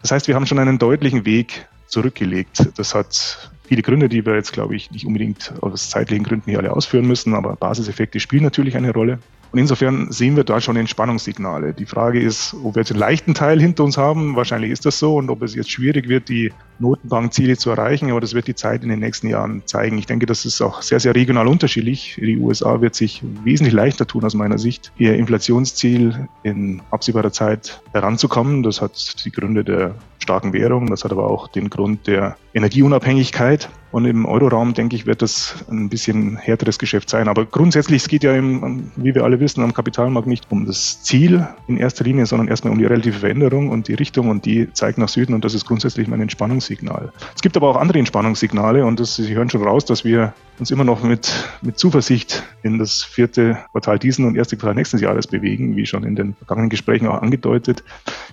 Das 0.00 0.10
heißt, 0.10 0.28
wir 0.28 0.34
haben 0.34 0.46
schon 0.46 0.58
einen 0.58 0.78
deutlichen 0.78 1.26
Weg 1.26 1.66
zurückgelegt. 1.86 2.70
Das 2.76 2.94
hat 2.94 3.51
viele 3.72 3.80
Gründe, 3.82 4.10
die 4.10 4.26
wir 4.26 4.34
jetzt, 4.34 4.52
glaube 4.52 4.76
ich, 4.76 4.90
nicht 4.90 5.06
unbedingt 5.06 5.54
aus 5.62 5.88
zeitlichen 5.88 6.24
Gründen 6.24 6.50
hier 6.50 6.58
alle 6.58 6.76
ausführen 6.76 7.06
müssen, 7.06 7.34
aber 7.34 7.56
Basiseffekte 7.56 8.20
spielen 8.20 8.42
natürlich 8.42 8.76
eine 8.76 8.92
Rolle. 8.92 9.18
Und 9.50 9.58
insofern 9.58 10.12
sehen 10.12 10.36
wir 10.36 10.44
da 10.44 10.60
schon 10.60 10.76
Entspannungssignale. 10.76 11.72
Die 11.72 11.86
Frage 11.86 12.20
ist, 12.20 12.54
ob 12.62 12.74
wir 12.74 12.82
jetzt 12.82 12.90
einen 12.90 13.00
leichten 13.00 13.32
Teil 13.32 13.60
hinter 13.60 13.84
uns 13.84 13.96
haben. 13.96 14.36
Wahrscheinlich 14.36 14.70
ist 14.70 14.84
das 14.84 14.98
so. 14.98 15.16
Und 15.16 15.30
ob 15.30 15.42
es 15.42 15.54
jetzt 15.54 15.70
schwierig 15.70 16.08
wird, 16.08 16.28
die 16.28 16.52
Notenbankziele 16.78 17.56
zu 17.56 17.70
erreichen. 17.70 18.10
Aber 18.10 18.20
das 18.20 18.34
wird 18.34 18.46
die 18.46 18.54
Zeit 18.54 18.82
in 18.82 18.90
den 18.90 19.00
nächsten 19.00 19.28
Jahren 19.28 19.62
zeigen. 19.66 19.96
Ich 19.96 20.06
denke, 20.06 20.26
das 20.26 20.44
ist 20.44 20.60
auch 20.60 20.80
sehr, 20.80 21.00
sehr 21.00 21.14
regional 21.14 21.48
unterschiedlich. 21.48 22.18
Die 22.18 22.38
USA 22.38 22.80
wird 22.80 22.94
sich 22.94 23.22
wesentlich 23.44 23.74
leichter 23.74 24.06
tun 24.06 24.24
aus 24.24 24.34
meiner 24.34 24.58
Sicht, 24.58 24.90
ihr 24.96 25.14
Inflationsziel 25.16 26.28
in 26.42 26.80
absehbarer 26.90 27.32
Zeit 27.32 27.82
heranzukommen. 27.92 28.62
Das 28.62 28.80
hat 28.80 29.24
die 29.24 29.30
Gründe 29.32 29.64
der 29.64 29.94
starken 30.22 30.52
Währung. 30.52 30.86
Das 30.86 31.04
hat 31.04 31.12
aber 31.12 31.30
auch 31.30 31.48
den 31.48 31.68
Grund 31.68 32.06
der 32.06 32.36
Energieunabhängigkeit. 32.54 33.68
Und 33.90 34.06
im 34.06 34.24
Euroraum, 34.24 34.72
denke 34.72 34.96
ich, 34.96 35.04
wird 35.04 35.20
das 35.20 35.66
ein 35.70 35.90
bisschen 35.90 36.38
härteres 36.38 36.78
Geschäft 36.78 37.10
sein. 37.10 37.28
Aber 37.28 37.44
grundsätzlich, 37.44 38.02
es 38.02 38.08
geht 38.08 38.24
ja, 38.24 38.34
im, 38.34 38.90
wie 38.96 39.14
wir 39.14 39.22
alle 39.22 39.38
wissen, 39.38 39.62
am 39.62 39.74
Kapitalmarkt 39.74 40.26
nicht 40.26 40.46
um 40.50 40.64
das 40.64 41.02
Ziel 41.02 41.46
in 41.66 41.76
erster 41.76 42.02
Linie, 42.04 42.24
sondern 42.24 42.48
erstmal 42.48 42.72
um 42.72 42.78
die 42.78 42.86
relative 42.86 43.18
Veränderung 43.18 43.68
und 43.68 43.88
die 43.88 43.94
Richtung. 43.94 44.30
Und 44.30 44.46
die 44.46 44.72
zeigt 44.72 44.96
nach 44.96 45.10
Süden. 45.10 45.34
Und 45.34 45.44
das 45.44 45.52
ist 45.52 45.66
grundsätzlich 45.66 46.08
mein 46.08 46.22
Entspannungssignal. 46.22 47.12
Es 47.34 47.42
gibt 47.42 47.54
aber 47.56 47.68
auch 47.68 47.76
andere 47.76 47.98
Entspannungssignale. 47.98 48.86
Und 48.86 48.98
das, 48.98 49.16
Sie 49.16 49.34
hören 49.34 49.50
schon 49.50 49.62
raus, 49.62 49.84
dass 49.84 50.04
wir 50.04 50.32
uns 50.58 50.70
immer 50.70 50.84
noch 50.84 51.02
mit, 51.02 51.30
mit 51.60 51.78
Zuversicht 51.78 52.42
in 52.62 52.78
das 52.78 53.02
vierte 53.02 53.58
Quartal 53.72 53.98
diesen 53.98 54.24
und 54.24 54.36
erste 54.36 54.56
Quartal 54.56 54.74
nächsten 54.74 54.98
Jahres 54.98 55.26
bewegen, 55.26 55.76
wie 55.76 55.86
schon 55.86 56.04
in 56.04 56.14
den 56.14 56.34
vergangenen 56.34 56.70
Gesprächen 56.70 57.08
auch 57.08 57.20
angedeutet. 57.20 57.82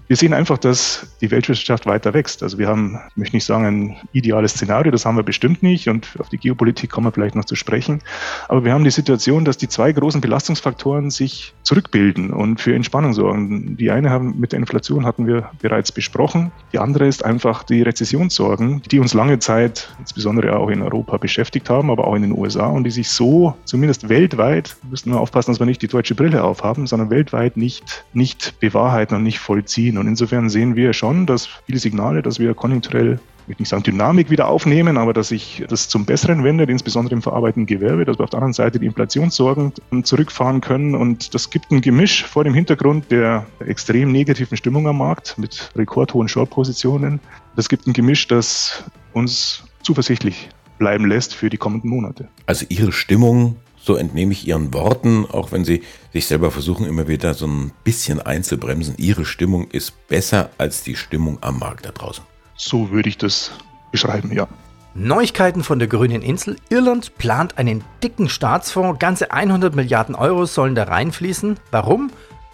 Wir 0.08 0.16
sehen 0.16 0.34
einfach, 0.34 0.58
dass 0.58 1.16
die 1.22 1.32
Weltwirtschaft 1.32 1.79
weiter 1.86 2.14
wächst. 2.14 2.44
Also 2.44 2.58
wir 2.58 2.68
haben, 2.68 3.00
ich 3.10 3.18
möchte 3.18 3.36
nicht 3.36 3.46
sagen, 3.46 3.66
ein 3.66 3.98
ideales 4.14 4.52
Szenario, 4.52 4.92
das 4.92 5.06
haben 5.06 5.18
wir 5.18 5.24
bestimmt 5.24 5.64
nicht 5.64 5.90
und 5.90 6.16
auf 6.20 6.30
die 6.30 6.38
Geopolitik 6.38 6.90
kommen 6.90 7.08
wir 7.08 7.12
vielleicht 7.12 7.36
noch 7.36 7.46
zu 7.46 7.56
sprechen. 7.56 8.00
Aber 8.48 8.64
wir 8.64 8.74
haben 8.74 8.84
die 8.84 8.92
Situation, 8.92 9.46
dass 9.46 9.58
die 9.58 9.68
zwei 9.68 9.92
großen 9.92 10.22
Belastungsfaktoren 10.22 11.10
sich 11.10 11.54
zurückbilden 11.64 12.32
und 12.32 12.60
für 12.60 12.74
Entspannung 12.74 13.14
sorgen. 13.14 13.78
Die 13.78 13.92
eine 13.92 14.10
haben 14.10 14.40
mit 14.40 14.52
der 14.52 14.60
Inflation 14.60 15.06
hatten 15.06 15.28
wir 15.28 15.50
bereits 15.62 15.92
besprochen. 15.92 16.52
Die 16.74 16.80
andere 16.80 17.08
ist 17.08 17.24
einfach 17.24 17.64
die 17.64 17.82
Rezessionssorgen, 17.82 18.82
die 18.90 19.00
uns 19.00 19.14
lange 19.14 19.40
Zeit, 19.40 19.94
insbesondere 20.00 20.58
auch 20.58 20.70
in 20.70 20.82
Europa, 20.82 21.18
beschäftigt 21.18 21.70
haben, 21.70 21.92
aber 21.92 22.08
auch 22.08 22.16
in 22.16 22.24
den 22.24 22.38
USA 22.38 22.68
und 22.68 22.84
die 22.84 22.92
sich 22.92 23.10
so, 23.10 23.56
zumindest 23.66 24.10
weltweit, 24.10 24.78
müssen 24.90 25.12
wir 25.12 25.20
aufpassen, 25.20 25.52
dass 25.52 25.60
wir 25.60 25.66
nicht 25.66 25.82
die 25.82 25.88
deutsche 25.88 26.16
Brille 26.16 26.44
aufhaben, 26.44 26.88
sondern 26.88 27.10
weltweit 27.10 27.58
nicht, 27.58 28.06
nicht 28.14 28.60
bewahrheiten 28.60 29.16
und 29.16 29.24
nicht 29.24 29.40
vollziehen. 29.40 29.98
Und 29.98 30.08
insofern 30.08 30.50
sehen 30.50 30.76
wir 30.76 30.94
schon, 30.94 31.26
dass 31.26 31.50
viele 31.70 31.80
Signale, 31.80 32.24
dass 32.24 32.40
wir 32.40 32.56
konjunkturell 32.56 33.20
ich 33.44 33.58
will 33.58 33.64
nicht 33.64 33.70
sagen 33.70 33.82
Dynamik 33.82 34.30
wieder 34.30 34.48
aufnehmen, 34.48 34.96
aber 34.96 35.12
dass 35.12 35.30
sich 35.30 35.64
das 35.68 35.90
zum 35.90 36.06
Besseren 36.06 36.44
wendet, 36.44 36.70
insbesondere 36.70 37.16
im 37.16 37.24
verarbeitenden 37.24 37.66
Gewerbe, 37.66 38.06
dass 38.06 38.20
wir 38.20 38.24
auf 38.24 38.30
der 38.30 38.38
anderen 38.38 38.54
Seite 38.54 38.80
die 38.80 38.86
Inflationssorgen 38.86 39.74
zurückfahren 40.04 40.62
können. 40.62 40.94
Und 40.94 41.34
das 41.34 41.50
gibt 41.50 41.72
ein 41.72 41.82
Gemisch 41.82 42.24
vor 42.26 42.44
dem 42.44 42.54
Hintergrund 42.54 43.10
der 43.10 43.48
extrem 43.66 44.12
negativen 44.12 44.56
Stimmung 44.56 44.88
am 44.88 45.00
Markt 45.00 45.36
mit 45.40 45.72
rekordhohen 45.76 46.28
Short-Positionen. 46.28 47.20
Das 47.56 47.70
gibt 47.70 47.88
ein 47.88 47.94
Gemisch, 47.94 48.28
das 48.28 48.84
uns 49.14 49.64
zuversichtlich 49.82 50.50
bleiben 50.78 51.08
lässt 51.08 51.34
für 51.34 51.50
die 51.50 51.58
kommenden 51.58 51.90
Monate. 51.90 52.28
Also 52.46 52.68
Ihre 52.70 52.92
Stimmung 52.92 53.56
so 53.82 53.96
entnehme 53.96 54.34
ich 54.34 54.48
Ihren 54.48 54.74
Worten, 54.74 55.26
auch 55.32 55.52
wenn 55.52 55.66
Sie 55.66 55.82
sich 56.14 56.28
selber 56.28 56.52
versuchen, 56.52 56.86
immer 56.86 57.08
wieder 57.08 57.34
so 57.34 57.48
ein 57.48 57.72
bisschen 57.84 58.22
einzubremsen. 58.22 58.94
Ihre 58.98 59.26
Stimmung 59.26 59.68
ist 59.72 60.08
besser 60.08 60.52
als 60.58 60.84
die 60.84 60.96
Stimmung 60.96 61.40
am 61.42 61.58
Markt 61.60 61.86
da 61.86 61.92
draußen. 61.92 62.24
So 62.56 62.92
würde 62.92 63.10
ich 63.10 63.18
das 63.18 63.52
beschreiben, 63.92 64.32
ja. 64.34 64.48
Neuigkeiten 64.96 65.64
von 65.64 65.78
der 65.80 65.88
grünen 65.88 66.22
Insel. 66.22 66.58
Irland 66.70 67.18
plant 67.18 67.58
einen 67.58 67.86
dicken 68.04 68.28
Staatsfonds. 68.28 69.00
Ganze 69.00 69.32
100 69.32 69.74
Milliarden 69.76 70.16
Euro 70.16 70.46
sollen 70.46 70.76
da 70.76 70.84
reinfließen. 70.84 71.58
Warum? 71.72 72.12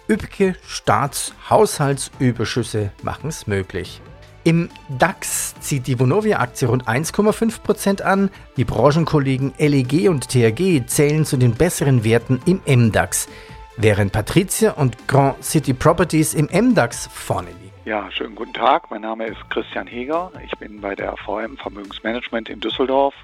Üppige 0.08 0.54
Staatshaushaltsüberschüsse 0.66 2.92
machen 3.02 3.30
es 3.30 3.48
möglich. 3.48 4.00
Im 4.46 4.68
DAX 4.88 5.56
zieht 5.58 5.88
die 5.88 5.98
Vonovia-Aktie 5.98 6.68
rund 6.68 6.86
1,5% 6.86 8.02
an. 8.02 8.30
Die 8.56 8.64
Branchenkollegen 8.64 9.52
LEG 9.58 10.08
und 10.08 10.28
THG 10.28 10.86
zählen 10.86 11.24
zu 11.24 11.36
den 11.36 11.56
besseren 11.56 12.04
Werten 12.04 12.40
im 12.46 12.60
MDAX, 12.64 13.28
während 13.76 14.12
Patrizia 14.12 14.70
und 14.70 15.08
Grand 15.08 15.42
City 15.42 15.74
Properties 15.74 16.32
im 16.32 16.44
MDAX 16.44 17.08
vorne 17.12 17.48
liegen. 17.48 17.72
Ja, 17.86 18.08
schönen 18.12 18.36
guten 18.36 18.52
Tag. 18.52 18.88
Mein 18.88 19.00
Name 19.00 19.26
ist 19.26 19.50
Christian 19.50 19.88
Heger. 19.88 20.30
Ich 20.44 20.56
bin 20.60 20.80
bei 20.80 20.94
der 20.94 21.16
VM 21.16 21.56
Vermögensmanagement 21.56 22.48
in 22.48 22.60
Düsseldorf. 22.60 23.14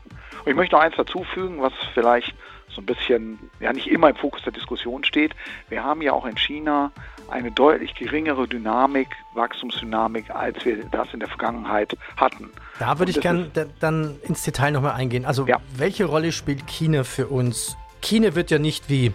Und 0.45 0.51
ich 0.51 0.57
möchte 0.57 0.75
noch 0.75 0.83
eins 0.83 0.97
dazufügen, 0.97 1.63
was 1.63 1.73
vielleicht 1.95 2.35
so 2.75 2.81
ein 2.81 2.87
bisschen, 2.87 3.39
ja 3.61 3.73
nicht 3.73 3.87
immer 3.87 4.11
im 4.11 4.17
Fokus 4.17 4.43
der 4.43 4.53
Diskussion 4.53 5.05
steht. 5.05 5.37
Wir 5.69 5.85
haben 5.85 6.03
ja 6.03 6.15
auch 6.15 6.27
in 6.27 6.37
China 6.37 6.91
eine 7.33 7.51
deutlich 7.51 7.95
geringere 7.95 8.47
Dynamik, 8.47 9.09
Wachstumsdynamik, 9.35 10.31
als 10.31 10.65
wir 10.65 10.85
das 10.87 11.13
in 11.13 11.21
der 11.21 11.29
Vergangenheit 11.29 11.97
hatten. 12.17 12.51
Da 12.79 12.99
würde 12.99 13.11
ich 13.11 13.21
gerne 13.21 13.51
dann 13.81 14.17
ins 14.23 14.43
Detail 14.43 14.73
nochmal 14.73 14.93
eingehen. 14.93 15.25
Also 15.25 15.47
ja. 15.47 15.59
welche 15.77 16.05
Rolle 16.05 16.33
spielt 16.33 16.67
China 16.67 17.05
für 17.05 17.27
uns? 17.29 17.77
China 18.03 18.35
wird 18.35 18.51
ja 18.51 18.59
nicht 18.59 18.89
wie 18.91 19.13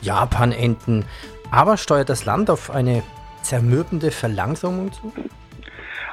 Japan 0.00 0.52
enden, 0.52 1.04
aber 1.50 1.76
steuert 1.76 2.08
das 2.08 2.24
Land 2.24 2.50
auf 2.50 2.70
eine 2.70 3.02
zermürbende 3.42 4.10
Verlangsamung 4.10 4.92
zu? 4.92 5.12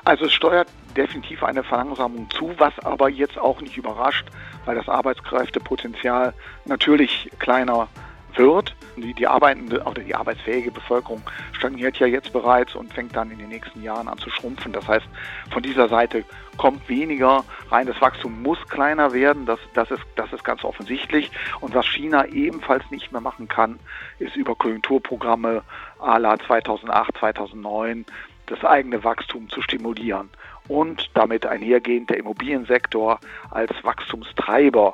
Also 0.05 0.25
es 0.25 0.33
steuert 0.33 0.67
definitiv 0.98 1.43
eine 1.43 1.63
Verlangsamung 1.63 2.29
zu, 2.29 2.51
was 2.57 2.77
aber 2.79 3.10
jetzt 3.10 3.38
auch 3.38 3.62
nicht 3.62 3.77
überrascht, 3.77 4.27
weil 4.65 4.75
das 4.75 4.88
Arbeitskräftepotenzial 4.89 6.33
natürlich 6.65 7.29
kleiner 7.39 7.88
wird. 8.37 8.75
Die, 8.95 9.13
die 9.13 9.27
arbeitende 9.27 9.83
oder 9.83 10.01
die 10.01 10.13
arbeitsfähige 10.13 10.71
Bevölkerung 10.71 11.21
stagniert 11.51 11.97
ja 11.97 12.07
jetzt 12.07 12.31
bereits 12.31 12.75
und 12.75 12.93
fängt 12.93 13.15
dann 13.15 13.31
in 13.31 13.39
den 13.39 13.49
nächsten 13.49 13.81
Jahren 13.81 14.07
an 14.07 14.17
zu 14.17 14.29
schrumpfen. 14.29 14.71
Das 14.71 14.87
heißt, 14.87 15.05
von 15.51 15.63
dieser 15.63 15.89
Seite 15.89 16.23
kommt 16.57 16.87
weniger 16.87 17.43
rein. 17.69 17.87
Das 17.87 17.99
Wachstum 18.01 18.41
muss 18.41 18.59
kleiner 18.67 19.13
werden. 19.13 19.45
Das, 19.45 19.59
das, 19.73 19.89
ist, 19.91 20.03
das 20.15 20.31
ist 20.31 20.43
ganz 20.43 20.63
offensichtlich. 20.63 21.31
Und 21.61 21.73
was 21.73 21.87
China 21.87 22.25
ebenfalls 22.25 22.89
nicht 22.91 23.11
mehr 23.11 23.21
machen 23.21 23.47
kann, 23.47 23.79
ist 24.19 24.35
über 24.35 24.55
Konjunkturprogramme 24.55 25.63
à 25.99 26.19
la 26.19 26.37
2008, 26.37 27.17
2009 27.17 28.05
das 28.45 28.63
eigene 28.63 29.03
Wachstum 29.03 29.49
zu 29.49 29.61
stimulieren 29.61 30.29
und 30.67 31.09
damit 31.13 31.45
einhergehend 31.45 32.09
der 32.09 32.17
Immobiliensektor 32.17 33.19
als 33.51 33.71
Wachstumstreiber, 33.83 34.93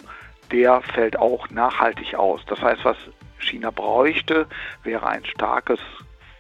der 0.52 0.82
fällt 0.82 1.18
auch 1.18 1.50
nachhaltig 1.50 2.16
aus. 2.16 2.42
Das 2.48 2.62
heißt, 2.62 2.84
was 2.84 2.98
China 3.40 3.72
bräuchte, 3.72 4.48
wäre 4.84 5.08
ein 5.08 5.26
starkes, 5.26 5.80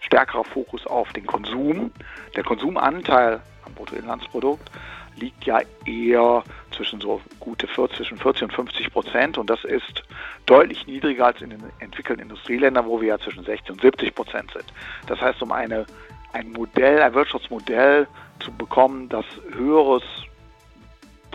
stärkerer 0.01 0.43
Fokus 0.43 0.85
auf 0.87 1.11
den 1.13 1.25
Konsum. 1.25 1.91
Der 2.35 2.43
Konsumanteil 2.43 3.41
am 3.65 3.73
Bruttoinlandsprodukt 3.73 4.69
liegt 5.15 5.45
ja 5.45 5.61
eher 5.85 6.43
zwischen 6.71 7.01
so 7.01 7.21
gute 7.39 7.67
40, 7.67 7.97
zwischen 7.97 8.17
40 8.17 8.43
und 8.43 8.53
50 8.53 8.93
Prozent 8.93 9.37
und 9.37 9.49
das 9.49 9.63
ist 9.63 10.03
deutlich 10.45 10.87
niedriger 10.87 11.27
als 11.27 11.41
in 11.41 11.49
den 11.49 11.63
entwickelten 11.79 12.23
Industrieländern, 12.23 12.85
wo 12.85 13.01
wir 13.01 13.09
ja 13.09 13.19
zwischen 13.19 13.43
60 13.43 13.71
und 13.71 13.81
70 13.81 14.15
Prozent 14.15 14.51
sind. 14.51 14.65
Das 15.07 15.19
heißt, 15.19 15.41
um 15.41 15.51
eine, 15.51 15.85
ein 16.33 16.51
Modell, 16.51 17.01
ein 17.01 17.13
Wirtschaftsmodell 17.13 18.07
zu 18.39 18.51
bekommen, 18.51 19.09
das 19.09 19.25
höheres 19.51 20.03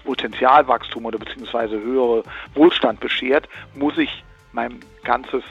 Potenzialwachstum 0.05 1.07
oder 1.07 1.19
beziehungsweise 1.19 1.81
höhere 1.81 2.23
Wohlstand 2.55 3.01
beschert, 3.01 3.49
muss 3.75 3.97
ich 3.99 4.25
mein 4.55 4.81
ganzes 5.03 5.43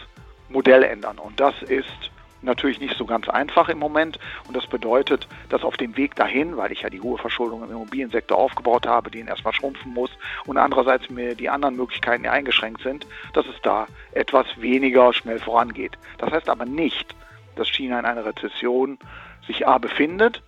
Modell 0.49 0.83
ändern. 0.83 1.19
Und 1.19 1.39
das 1.39 1.53
ist 1.63 2.11
natürlich 2.41 2.79
nicht 2.79 2.97
so 2.97 3.05
ganz 3.05 3.29
einfach 3.29 3.69
im 3.69 3.79
Moment. 3.79 4.19
Und 4.47 4.55
das 4.55 4.67
bedeutet, 4.67 5.27
dass 5.49 5.63
auf 5.63 5.77
dem 5.77 5.95
Weg 5.97 6.15
dahin, 6.15 6.57
weil 6.57 6.71
ich 6.71 6.81
ja 6.81 6.89
die 6.89 7.01
hohe 7.01 7.17
Verschuldung 7.17 7.63
im 7.63 7.71
Immobiliensektor 7.71 8.37
aufgebaut 8.37 8.85
habe, 8.85 9.09
den 9.09 9.27
erstmal 9.27 9.53
schrumpfen 9.53 9.93
muss 9.93 10.11
und 10.45 10.57
andererseits 10.57 11.09
mir 11.09 11.35
die 11.35 11.49
anderen 11.49 11.75
Möglichkeiten 11.75 12.27
eingeschränkt 12.27 12.81
sind, 12.81 13.07
dass 13.33 13.45
es 13.45 13.55
da 13.61 13.87
etwas 14.11 14.45
weniger 14.57 15.13
schnell 15.13 15.39
vorangeht. 15.39 15.97
Das 16.17 16.31
heißt 16.31 16.49
aber 16.49 16.65
nicht, 16.65 17.15
dass 17.55 17.69
China 17.69 17.99
in 17.99 18.05
einer 18.05 18.25
Rezession 18.25 18.97
sich 19.47 19.67
A 19.67 19.77
befindet 19.77 20.41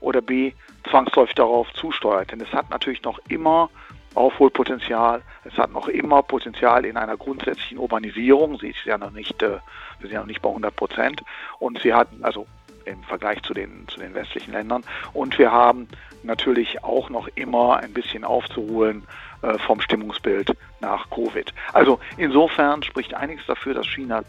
oder 0.00 0.20
B 0.20 0.52
zwangsläufig 0.88 1.34
darauf 1.34 1.72
zusteuert. 1.74 2.32
Denn 2.32 2.40
es 2.40 2.52
hat 2.52 2.70
natürlich 2.70 3.02
noch 3.02 3.18
immer 3.28 3.70
Aufholpotenzial. 4.14 5.22
Es 5.44 5.56
hat 5.58 5.72
noch 5.72 5.88
immer 5.88 6.22
Potenzial 6.22 6.84
in 6.84 6.96
einer 6.96 7.16
grundsätzlichen 7.16 7.78
Urbanisierung. 7.78 8.58
Sie 8.58 8.68
ist 8.68 8.84
ja 8.84 8.98
noch 8.98 9.10
nicht, 9.10 9.42
äh, 9.42 9.50
wir 9.50 9.60
sind 10.00 10.12
ja 10.12 10.20
noch 10.20 10.26
nicht 10.26 10.42
bei 10.42 10.48
100 10.48 10.74
Prozent. 10.74 11.22
Und 11.58 11.80
sie 11.80 11.94
hat, 11.94 12.08
also 12.22 12.46
im 12.84 13.02
Vergleich 13.04 13.42
zu 13.42 13.54
den, 13.54 13.86
zu 13.88 14.00
den 14.00 14.14
westlichen 14.14 14.52
Ländern. 14.52 14.84
Und 15.12 15.38
wir 15.38 15.52
haben 15.52 15.88
natürlich 16.22 16.82
auch 16.84 17.10
noch 17.10 17.28
immer 17.34 17.78
ein 17.78 17.92
bisschen 17.92 18.24
aufzuholen 18.24 19.04
äh, 19.42 19.58
vom 19.58 19.80
Stimmungsbild 19.80 20.56
nach 20.80 21.10
Covid. 21.10 21.52
Also 21.72 21.98
insofern 22.16 22.82
spricht 22.82 23.14
einiges 23.14 23.46
dafür, 23.46 23.74
dass 23.74 23.86
China 23.86 24.22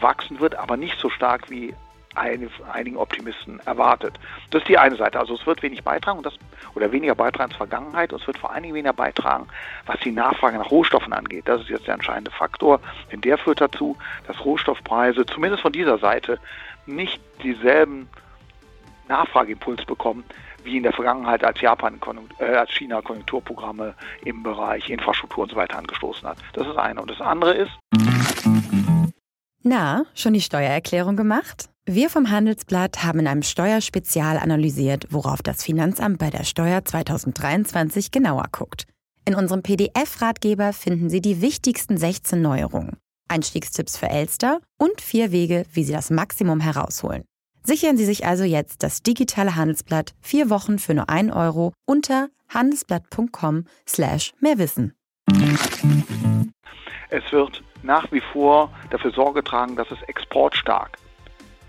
wachsen 0.00 0.40
wird, 0.40 0.54
aber 0.56 0.76
nicht 0.76 0.98
so 0.98 1.10
stark 1.10 1.50
wie 1.50 1.74
einigen 2.14 2.96
Optimisten 2.96 3.60
erwartet. 3.60 4.18
Das 4.50 4.62
ist 4.62 4.68
die 4.68 4.78
eine 4.78 4.96
Seite. 4.96 5.18
Also 5.18 5.34
es 5.34 5.46
wird 5.46 5.62
wenig 5.62 5.84
beitragen 5.84 6.18
und 6.18 6.26
das, 6.26 6.34
oder 6.74 6.90
weniger 6.90 7.14
beitragen 7.14 7.50
zur 7.50 7.58
Vergangenheit 7.58 8.12
und 8.12 8.20
es 8.20 8.26
wird 8.26 8.38
vor 8.38 8.52
allen 8.52 8.64
Dingen 8.64 8.74
weniger 8.74 8.92
beitragen, 8.92 9.46
was 9.86 10.00
die 10.00 10.10
Nachfrage 10.10 10.58
nach 10.58 10.70
Rohstoffen 10.70 11.12
angeht. 11.12 11.46
Das 11.46 11.60
ist 11.60 11.68
jetzt 11.68 11.86
der 11.86 11.94
entscheidende 11.94 12.32
Faktor, 12.32 12.80
denn 13.12 13.20
der 13.20 13.38
führt 13.38 13.60
dazu, 13.60 13.96
dass 14.26 14.44
Rohstoffpreise 14.44 15.24
zumindest 15.26 15.62
von 15.62 15.72
dieser 15.72 15.98
Seite 15.98 16.38
nicht 16.86 17.20
dieselben 17.42 18.08
Nachfrageimpuls 19.08 19.84
bekommen 19.84 20.24
wie 20.64 20.76
in 20.76 20.82
der 20.82 20.92
Vergangenheit, 20.92 21.44
als 21.44 21.60
Japan, 21.60 21.98
äh, 22.38 22.44
als 22.44 22.70
China 22.72 23.00
Konjunkturprogramme 23.00 23.94
im 24.24 24.42
Bereich 24.42 24.90
Infrastruktur 24.90 25.44
und 25.44 25.50
so 25.50 25.56
weiter 25.56 25.78
angestoßen 25.78 26.28
hat. 26.28 26.38
Das 26.52 26.66
ist 26.66 26.76
eine. 26.76 27.00
Und 27.00 27.10
das 27.10 27.20
andere 27.20 27.54
ist. 27.54 27.72
Na, 29.62 30.04
schon 30.14 30.34
die 30.34 30.40
Steuererklärung 30.40 31.16
gemacht? 31.16 31.70
Wir 31.92 32.08
vom 32.08 32.30
Handelsblatt 32.30 33.02
haben 33.02 33.18
in 33.18 33.26
einem 33.26 33.42
Steuerspezial 33.42 34.38
analysiert, 34.38 35.08
worauf 35.10 35.42
das 35.42 35.64
Finanzamt 35.64 36.20
bei 36.20 36.30
der 36.30 36.44
Steuer 36.44 36.84
2023 36.84 38.12
genauer 38.12 38.44
guckt. 38.52 38.84
In 39.24 39.34
unserem 39.34 39.64
PDF-Ratgeber 39.64 40.72
finden 40.72 41.10
Sie 41.10 41.20
die 41.20 41.42
wichtigsten 41.42 41.96
16 41.96 42.40
Neuerungen, 42.40 42.96
Einstiegstipps 43.26 43.96
für 43.96 44.08
Elster 44.08 44.60
und 44.78 45.00
vier 45.00 45.32
Wege, 45.32 45.64
wie 45.72 45.82
Sie 45.82 45.92
das 45.92 46.10
Maximum 46.10 46.60
herausholen. 46.60 47.24
Sichern 47.64 47.96
Sie 47.96 48.04
sich 48.04 48.24
also 48.24 48.44
jetzt 48.44 48.84
das 48.84 49.02
digitale 49.02 49.56
Handelsblatt 49.56 50.14
vier 50.20 50.48
Wochen 50.48 50.78
für 50.78 50.94
nur 50.94 51.10
1 51.10 51.32
Euro 51.32 51.72
unter 51.86 52.28
handelsblatt.com 52.50 53.64
slash 53.88 54.32
mehrwissen. 54.38 54.94
Es 57.08 57.32
wird 57.32 57.64
nach 57.82 58.12
wie 58.12 58.22
vor 58.32 58.70
dafür 58.90 59.10
Sorge 59.10 59.42
tragen, 59.42 59.74
dass 59.74 59.90
es 59.90 60.00
exportstark 60.02 60.96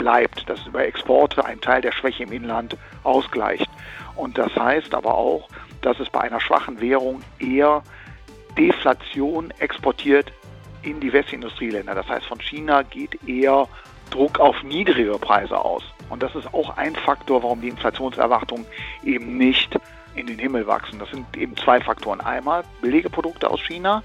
bleibt, 0.01 0.49
dass 0.49 0.65
über 0.65 0.83
Exporte 0.83 1.45
ein 1.45 1.61
Teil 1.61 1.81
der 1.81 1.91
Schwäche 1.91 2.23
im 2.23 2.31
Inland 2.31 2.75
ausgleicht. 3.03 3.69
Und 4.15 4.35
das 4.35 4.55
heißt 4.55 4.95
aber 4.95 5.13
auch, 5.13 5.47
dass 5.83 5.99
es 5.99 6.09
bei 6.09 6.21
einer 6.21 6.41
schwachen 6.41 6.81
Währung 6.81 7.21
eher 7.37 7.83
Deflation 8.57 9.53
exportiert 9.59 10.33
in 10.81 10.99
die 10.99 11.13
Westindustrieländer. 11.13 11.93
Das 11.93 12.07
heißt, 12.09 12.25
von 12.25 12.39
China 12.39 12.81
geht 12.81 13.27
eher 13.27 13.67
Druck 14.09 14.39
auf 14.39 14.63
niedrigere 14.63 15.19
Preise 15.19 15.57
aus. 15.57 15.83
Und 16.09 16.23
das 16.23 16.33
ist 16.33 16.51
auch 16.51 16.77
ein 16.77 16.95
Faktor, 16.95 17.43
warum 17.43 17.61
die 17.61 17.69
Inflationserwartungen 17.69 18.65
eben 19.03 19.37
nicht 19.37 19.79
in 20.15 20.25
den 20.25 20.39
Himmel 20.39 20.65
wachsen. 20.65 20.97
Das 20.97 21.11
sind 21.11 21.37
eben 21.37 21.55
zwei 21.57 21.79
Faktoren. 21.79 22.21
Einmal 22.21 22.63
billige 22.81 23.11
Produkte 23.11 23.51
aus 23.51 23.61
China, 23.61 24.03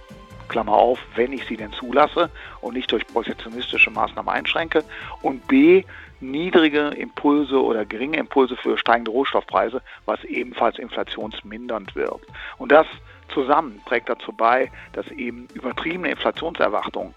Klammer 0.48 0.72
auf, 0.72 0.98
wenn 1.14 1.32
ich 1.32 1.44
sie 1.46 1.56
denn 1.56 1.72
zulasse 1.72 2.30
und 2.60 2.74
nicht 2.74 2.90
durch 2.92 3.06
protektionistische 3.06 3.90
Maßnahmen 3.90 4.32
einschränke. 4.32 4.84
Und 5.22 5.46
B, 5.48 5.84
niedrige 6.20 6.88
Impulse 6.88 7.62
oder 7.62 7.84
geringe 7.84 8.18
Impulse 8.18 8.56
für 8.56 8.78
steigende 8.78 9.10
Rohstoffpreise, 9.10 9.82
was 10.04 10.22
ebenfalls 10.24 10.78
inflationsmindernd 10.78 11.94
wirkt. 11.94 12.26
Und 12.58 12.72
das 12.72 12.86
zusammen 13.32 13.80
trägt 13.86 14.08
dazu 14.08 14.32
bei, 14.32 14.70
dass 14.92 15.08
eben 15.08 15.48
übertriebene 15.54 16.10
Inflationserwartungen 16.10 17.14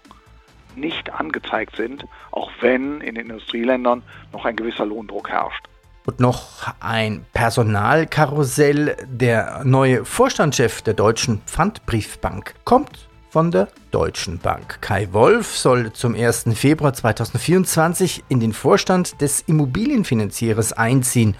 nicht 0.76 1.10
angezeigt 1.12 1.76
sind, 1.76 2.06
auch 2.30 2.50
wenn 2.60 3.00
in 3.00 3.14
den 3.16 3.30
Industrieländern 3.30 4.02
noch 4.32 4.44
ein 4.44 4.56
gewisser 4.56 4.86
Lohndruck 4.86 5.28
herrscht. 5.30 5.66
Und 6.06 6.18
noch 6.18 6.72
ein 6.80 7.26
Personalkarussell. 7.34 8.96
Der 9.04 9.62
neue 9.64 10.04
Vorstandschef 10.04 10.82
der 10.82 10.94
Deutschen 10.94 11.42
Pfandbriefbank 11.46 12.54
kommt 12.64 13.09
von 13.30 13.50
der 13.50 13.68
Deutschen 13.92 14.38
Bank. 14.38 14.78
Kai 14.80 15.08
Wolf 15.12 15.56
soll 15.56 15.92
zum 15.92 16.14
1. 16.14 16.46
Februar 16.54 16.92
2024 16.92 18.24
in 18.28 18.40
den 18.40 18.52
Vorstand 18.52 19.20
des 19.20 19.42
Immobilienfinanzierers 19.42 20.72
einziehen 20.72 21.36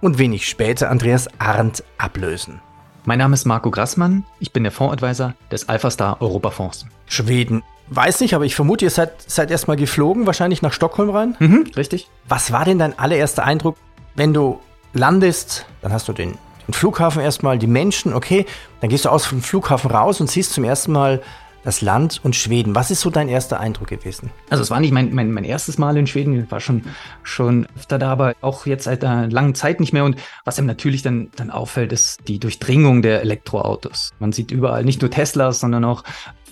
und 0.00 0.18
wenig 0.18 0.48
später 0.48 0.90
Andreas 0.90 1.28
Arndt 1.38 1.84
ablösen. 1.98 2.60
Mein 3.04 3.18
Name 3.18 3.34
ist 3.34 3.44
Marco 3.44 3.70
Grassmann, 3.70 4.24
ich 4.40 4.52
bin 4.52 4.62
der 4.62 4.72
Fondsadvisor 4.72 5.34
des 5.52 5.68
Alpha-Star 5.68 6.22
Europafonds. 6.22 6.86
Schweden. 7.06 7.62
Weiß 7.88 8.20
nicht, 8.20 8.32
aber 8.32 8.46
ich 8.46 8.54
vermute, 8.54 8.86
ihr 8.86 8.90
seid, 8.90 9.30
seid 9.30 9.50
erstmal 9.50 9.76
geflogen, 9.76 10.26
wahrscheinlich 10.26 10.62
nach 10.62 10.72
Stockholm 10.72 11.10
rein. 11.10 11.36
Mhm, 11.38 11.66
richtig. 11.76 12.08
Was 12.26 12.50
war 12.50 12.64
denn 12.64 12.78
dein 12.78 12.98
allererster 12.98 13.44
Eindruck, 13.44 13.76
wenn 14.14 14.32
du 14.32 14.58
landest? 14.94 15.66
Dann 15.82 15.92
hast 15.92 16.08
du 16.08 16.14
den 16.14 16.38
den 16.66 16.74
Flughafen 16.74 17.22
erstmal, 17.22 17.58
die 17.58 17.66
Menschen, 17.66 18.12
okay, 18.12 18.46
dann 18.80 18.90
gehst 18.90 19.04
du 19.04 19.08
aus 19.08 19.28
dem 19.28 19.42
Flughafen 19.42 19.90
raus 19.90 20.20
und 20.20 20.30
siehst 20.30 20.52
zum 20.52 20.64
ersten 20.64 20.92
Mal 20.92 21.22
das 21.64 21.80
Land 21.80 22.20
und 22.22 22.36
Schweden. 22.36 22.74
Was 22.74 22.90
ist 22.90 23.00
so 23.00 23.10
dein 23.10 23.28
erster 23.28 23.58
Eindruck 23.58 23.88
gewesen? 23.88 24.30
Also 24.50 24.62
es 24.62 24.70
war 24.70 24.80
nicht 24.80 24.92
mein, 24.92 25.14
mein, 25.14 25.32
mein 25.32 25.44
erstes 25.44 25.78
Mal 25.78 25.96
in 25.96 26.06
Schweden, 26.06 26.44
ich 26.44 26.50
war 26.50 26.60
schon, 26.60 26.82
schon 27.22 27.66
öfter 27.76 27.98
da, 27.98 28.12
aber 28.12 28.34
auch 28.42 28.66
jetzt 28.66 28.84
seit 28.84 29.02
einer 29.02 29.28
langen 29.30 29.54
Zeit 29.54 29.80
nicht 29.80 29.92
mehr. 29.92 30.04
Und 30.04 30.16
was 30.44 30.58
einem 30.58 30.66
natürlich 30.66 31.02
dann, 31.02 31.30
dann 31.36 31.50
auffällt, 31.50 31.92
ist 31.92 32.28
die 32.28 32.38
Durchdringung 32.38 33.02
der 33.02 33.22
Elektroautos. 33.22 34.12
Man 34.18 34.32
sieht 34.32 34.50
überall 34.50 34.84
nicht 34.84 35.00
nur 35.00 35.10
Teslas, 35.10 35.60
sondern 35.60 35.84
auch 35.84 36.04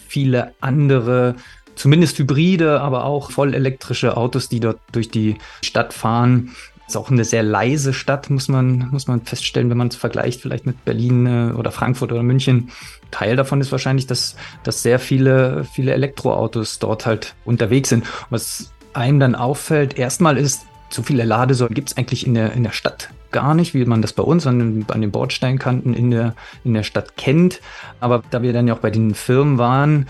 viele 0.08 0.54
andere 0.60 1.36
zumindest 1.74 2.18
hybride, 2.18 2.80
aber 2.80 3.04
auch 3.04 3.30
voll 3.30 3.54
elektrische 3.54 4.16
Autos, 4.16 4.48
die 4.48 4.60
dort 4.60 4.78
durch 4.92 5.10
die 5.10 5.38
Stadt 5.62 5.92
fahren. 5.92 6.54
Ist 6.92 6.96
auch 6.98 7.10
eine 7.10 7.24
sehr 7.24 7.42
leise 7.42 7.94
Stadt, 7.94 8.28
muss 8.28 8.48
man, 8.48 8.90
muss 8.90 9.06
man 9.06 9.22
feststellen, 9.22 9.70
wenn 9.70 9.78
man 9.78 9.88
es 9.88 9.96
vergleicht, 9.96 10.42
vielleicht 10.42 10.66
mit 10.66 10.84
Berlin 10.84 11.24
äh, 11.24 11.52
oder 11.54 11.72
Frankfurt 11.72 12.12
oder 12.12 12.22
München. 12.22 12.68
Teil 13.10 13.34
davon 13.34 13.62
ist 13.62 13.72
wahrscheinlich, 13.72 14.06
dass, 14.06 14.36
dass 14.62 14.82
sehr 14.82 14.98
viele, 14.98 15.64
viele 15.64 15.94
Elektroautos 15.94 16.80
dort 16.80 17.06
halt 17.06 17.34
unterwegs 17.46 17.88
sind. 17.88 18.04
Was 18.28 18.74
einem 18.92 19.20
dann 19.20 19.34
auffällt, 19.34 19.96
erstmal 19.96 20.36
ist, 20.36 20.66
so 20.90 21.02
viele 21.02 21.24
Ladesäulen 21.24 21.72
gibt 21.72 21.92
es 21.92 21.96
eigentlich 21.96 22.26
in 22.26 22.34
der, 22.34 22.52
in 22.52 22.62
der 22.62 22.72
Stadt 22.72 23.08
gar 23.30 23.54
nicht, 23.54 23.72
wie 23.72 23.86
man 23.86 24.02
das 24.02 24.12
bei 24.12 24.22
uns 24.22 24.46
an, 24.46 24.84
an 24.88 25.00
den 25.00 25.12
Bordsteinkanten 25.12 25.94
in 25.94 26.10
der, 26.10 26.34
in 26.62 26.74
der 26.74 26.82
Stadt 26.82 27.16
kennt. 27.16 27.62
Aber 28.00 28.22
da 28.30 28.42
wir 28.42 28.52
dann 28.52 28.68
ja 28.68 28.74
auch 28.74 28.80
bei 28.80 28.90
den 28.90 29.14
Firmen 29.14 29.56
waren, 29.56 30.08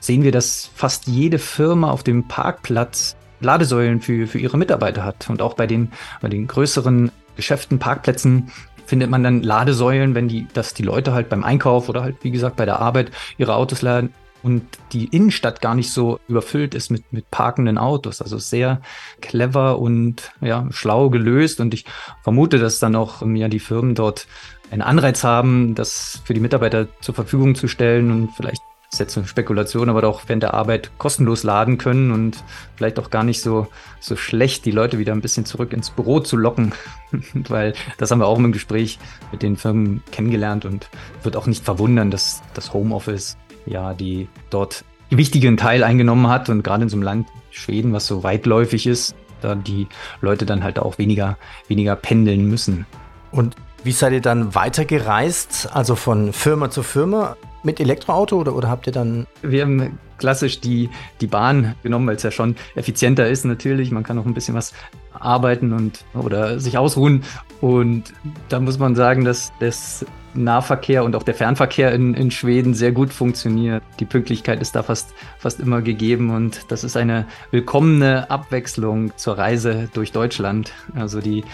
sehen 0.00 0.22
wir, 0.22 0.32
dass 0.32 0.70
fast 0.74 1.08
jede 1.08 1.38
Firma 1.38 1.90
auf 1.90 2.02
dem 2.02 2.26
Parkplatz 2.26 3.16
Ladesäulen 3.42 4.00
für, 4.00 4.26
für 4.26 4.38
ihre 4.38 4.58
Mitarbeiter 4.58 5.04
hat. 5.04 5.28
Und 5.28 5.42
auch 5.42 5.54
bei 5.54 5.66
den, 5.66 5.92
bei 6.20 6.28
den 6.28 6.46
größeren 6.46 7.10
Geschäften, 7.36 7.78
Parkplätzen 7.78 8.50
findet 8.86 9.10
man 9.10 9.22
dann 9.22 9.42
Ladesäulen, 9.42 10.14
wenn 10.14 10.28
die, 10.28 10.46
dass 10.54 10.74
die 10.74 10.82
Leute 10.82 11.12
halt 11.12 11.28
beim 11.28 11.44
Einkauf 11.44 11.88
oder 11.88 12.02
halt, 12.02 12.16
wie 12.22 12.30
gesagt, 12.30 12.56
bei 12.56 12.64
der 12.64 12.80
Arbeit 12.80 13.10
ihre 13.38 13.54
Autos 13.54 13.82
laden 13.82 14.12
und 14.42 14.62
die 14.92 15.06
Innenstadt 15.06 15.60
gar 15.60 15.74
nicht 15.74 15.92
so 15.92 16.18
überfüllt 16.28 16.74
ist 16.74 16.90
mit, 16.90 17.12
mit 17.12 17.30
parkenden 17.30 17.78
Autos. 17.78 18.20
Also 18.20 18.38
sehr 18.38 18.80
clever 19.20 19.78
und 19.78 20.32
ja, 20.40 20.66
schlau 20.70 21.10
gelöst. 21.10 21.60
Und 21.60 21.74
ich 21.74 21.84
vermute, 22.22 22.58
dass 22.58 22.80
dann 22.80 22.96
auch 22.96 23.22
ja, 23.34 23.48
die 23.48 23.60
Firmen 23.60 23.94
dort 23.94 24.26
einen 24.70 24.82
Anreiz 24.82 25.22
haben, 25.22 25.74
das 25.74 26.22
für 26.24 26.34
die 26.34 26.40
Mitarbeiter 26.40 26.88
zur 27.00 27.14
Verfügung 27.14 27.54
zu 27.54 27.68
stellen 27.68 28.10
und 28.10 28.30
vielleicht 28.36 28.62
ist 28.92 28.98
jetzt 28.98 29.16
eine 29.16 29.26
Spekulation, 29.26 29.88
aber 29.88 30.02
doch 30.02 30.22
während 30.26 30.42
der 30.42 30.52
Arbeit 30.52 30.90
kostenlos 30.98 31.44
laden 31.44 31.78
können 31.78 32.12
und 32.12 32.44
vielleicht 32.76 32.98
auch 32.98 33.08
gar 33.08 33.24
nicht 33.24 33.40
so, 33.40 33.68
so 34.00 34.16
schlecht, 34.16 34.66
die 34.66 34.70
Leute 34.70 34.98
wieder 34.98 35.12
ein 35.12 35.22
bisschen 35.22 35.46
zurück 35.46 35.72
ins 35.72 35.88
Büro 35.88 36.20
zu 36.20 36.36
locken, 36.36 36.74
weil 37.48 37.72
das 37.96 38.10
haben 38.10 38.18
wir 38.18 38.26
auch 38.26 38.38
im 38.38 38.52
Gespräch 38.52 38.98
mit 39.30 39.42
den 39.42 39.56
Firmen 39.56 40.02
kennengelernt 40.12 40.66
und 40.66 40.90
wird 41.22 41.36
auch 41.36 41.46
nicht 41.46 41.64
verwundern, 41.64 42.10
dass 42.10 42.42
das 42.52 42.74
Homeoffice 42.74 43.38
ja 43.64 43.94
die 43.94 44.28
dort 44.50 44.84
wichtigen 45.08 45.56
Teil 45.56 45.84
eingenommen 45.84 46.28
hat 46.28 46.50
und 46.50 46.62
gerade 46.62 46.82
in 46.82 46.88
so 46.90 46.96
einem 46.96 47.04
Land 47.04 47.28
Schweden, 47.50 47.94
was 47.94 48.06
so 48.06 48.22
weitläufig 48.22 48.86
ist, 48.86 49.14
da 49.40 49.54
die 49.54 49.86
Leute 50.20 50.44
dann 50.44 50.62
halt 50.62 50.78
auch 50.78 50.98
weniger, 50.98 51.38
weniger 51.68 51.96
pendeln 51.96 52.46
müssen. 52.46 52.86
Und 53.30 53.56
wie 53.84 53.92
seid 53.92 54.12
ihr 54.12 54.20
dann 54.20 54.54
weitergereist, 54.54 55.70
also 55.72 55.96
von 55.96 56.32
Firma 56.32 56.70
zu 56.70 56.82
Firma? 56.82 57.36
Mit 57.62 57.80
Elektroauto 57.80 58.38
oder, 58.38 58.54
oder 58.54 58.68
habt 58.68 58.86
ihr 58.86 58.92
dann? 58.92 59.26
Wir 59.42 59.62
haben 59.62 59.98
klassisch 60.18 60.60
die, 60.60 60.88
die 61.20 61.26
Bahn 61.26 61.74
genommen, 61.82 62.06
weil 62.06 62.16
es 62.16 62.22
ja 62.22 62.30
schon 62.30 62.56
effizienter 62.76 63.28
ist 63.28 63.44
natürlich. 63.44 63.90
Man 63.90 64.04
kann 64.04 64.18
auch 64.18 64.26
ein 64.26 64.34
bisschen 64.34 64.54
was 64.54 64.72
arbeiten 65.12 65.72
und 65.72 66.04
oder 66.14 66.60
sich 66.60 66.78
ausruhen. 66.78 67.24
Und 67.60 68.12
da 68.48 68.60
muss 68.60 68.78
man 68.78 68.94
sagen, 68.94 69.24
dass 69.24 69.52
das 69.60 70.06
Nahverkehr 70.34 71.04
und 71.04 71.14
auch 71.16 71.22
der 71.22 71.34
Fernverkehr 71.34 71.92
in, 71.92 72.14
in 72.14 72.30
Schweden 72.30 72.74
sehr 72.74 72.92
gut 72.92 73.12
funktioniert. 73.12 73.82
Die 74.00 74.04
Pünktlichkeit 74.04 74.60
ist 74.62 74.74
da 74.74 74.82
fast, 74.82 75.12
fast 75.38 75.60
immer 75.60 75.82
gegeben 75.82 76.30
und 76.30 76.70
das 76.70 76.84
ist 76.84 76.96
eine 76.96 77.26
willkommene 77.50 78.30
Abwechslung 78.30 79.16
zur 79.16 79.36
Reise 79.36 79.88
durch 79.92 80.12
Deutschland. 80.12 80.72
Also 80.94 81.20
die, 81.20 81.44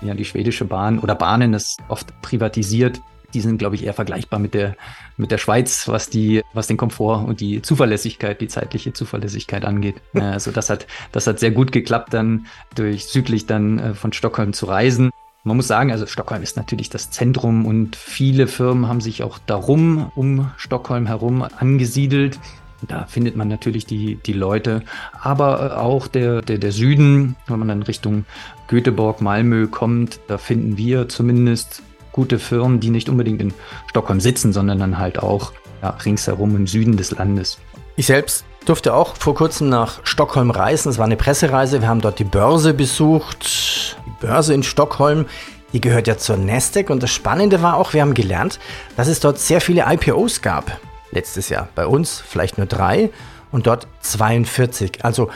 ja, 0.00 0.14
die 0.14 0.24
schwedische 0.24 0.64
Bahn 0.64 0.98
oder 0.98 1.14
Bahnen 1.14 1.54
ist 1.54 1.80
oft 1.88 2.20
privatisiert 2.22 3.00
die 3.34 3.40
sind, 3.40 3.58
glaube 3.58 3.74
ich, 3.74 3.84
eher 3.84 3.94
vergleichbar 3.94 4.38
mit 4.38 4.54
der, 4.54 4.76
mit 5.16 5.30
der 5.30 5.38
Schweiz, 5.38 5.88
was 5.88 6.10
die, 6.10 6.42
was 6.52 6.66
den 6.66 6.76
Komfort 6.76 7.24
und 7.26 7.40
die 7.40 7.62
Zuverlässigkeit, 7.62 8.40
die 8.40 8.48
zeitliche 8.48 8.92
Zuverlässigkeit 8.92 9.64
angeht. 9.64 9.96
also 10.14 10.50
das 10.50 10.70
hat, 10.70 10.86
das 11.12 11.26
hat 11.26 11.38
sehr 11.38 11.50
gut 11.50 11.72
geklappt, 11.72 12.14
dann 12.14 12.46
durch 12.74 13.06
südlich 13.06 13.46
dann 13.46 13.78
äh, 13.78 13.94
von 13.94 14.12
Stockholm 14.12 14.52
zu 14.52 14.66
reisen. 14.66 15.10
Man 15.44 15.56
muss 15.56 15.66
sagen, 15.66 15.90
also 15.90 16.06
Stockholm 16.06 16.42
ist 16.42 16.56
natürlich 16.56 16.88
das 16.88 17.10
Zentrum 17.10 17.66
und 17.66 17.96
viele 17.96 18.46
Firmen 18.46 18.86
haben 18.86 19.00
sich 19.00 19.24
auch 19.24 19.38
darum, 19.38 20.12
um 20.14 20.52
Stockholm 20.56 21.06
herum 21.06 21.42
angesiedelt. 21.42 22.38
Da 22.86 23.06
findet 23.06 23.36
man 23.36 23.48
natürlich 23.48 23.86
die, 23.86 24.16
die 24.16 24.32
Leute, 24.32 24.82
aber 25.20 25.72
äh, 25.72 25.74
auch 25.74 26.08
der, 26.08 26.42
der, 26.42 26.58
der 26.58 26.72
Süden, 26.72 27.36
wenn 27.46 27.58
man 27.58 27.68
dann 27.68 27.82
Richtung 27.82 28.24
Göteborg, 28.68 29.20
Malmö 29.20 29.66
kommt, 29.66 30.20
da 30.28 30.38
finden 30.38 30.76
wir 30.76 31.08
zumindest 31.08 31.82
gute 32.12 32.38
Firmen, 32.38 32.80
die 32.80 32.90
nicht 32.90 33.08
unbedingt 33.08 33.40
in 33.40 33.52
Stockholm 33.88 34.20
sitzen, 34.20 34.52
sondern 34.52 34.78
dann 34.78 34.98
halt 34.98 35.18
auch 35.18 35.52
ja, 35.82 35.90
ringsherum 35.90 36.54
im 36.56 36.66
Süden 36.66 36.96
des 36.96 37.10
Landes. 37.10 37.58
Ich 37.96 38.06
selbst 38.06 38.44
durfte 38.64 38.94
auch 38.94 39.16
vor 39.16 39.34
kurzem 39.34 39.68
nach 39.68 40.00
Stockholm 40.04 40.50
reisen. 40.50 40.90
Es 40.90 40.98
war 40.98 41.04
eine 41.04 41.16
Pressereise. 41.16 41.80
Wir 41.80 41.88
haben 41.88 42.00
dort 42.00 42.18
die 42.18 42.24
Börse 42.24 42.74
besucht. 42.74 43.96
Die 44.06 44.26
Börse 44.26 44.54
in 44.54 44.62
Stockholm, 44.62 45.26
die 45.72 45.80
gehört 45.80 46.06
ja 46.06 46.16
zur 46.16 46.36
Nasdaq. 46.36 46.90
Und 46.90 47.02
das 47.02 47.10
Spannende 47.10 47.62
war 47.62 47.76
auch, 47.76 47.92
wir 47.92 48.02
haben 48.02 48.14
gelernt, 48.14 48.60
dass 48.96 49.08
es 49.08 49.20
dort 49.20 49.38
sehr 49.38 49.60
viele 49.60 49.84
IPOs 49.86 50.42
gab. 50.42 50.80
Letztes 51.10 51.48
Jahr. 51.48 51.68
Bei 51.74 51.86
uns 51.86 52.22
vielleicht 52.26 52.56
nur 52.56 52.66
drei 52.66 53.10
und 53.50 53.66
dort 53.66 53.86
42. 54.00 55.04
Also 55.04 55.28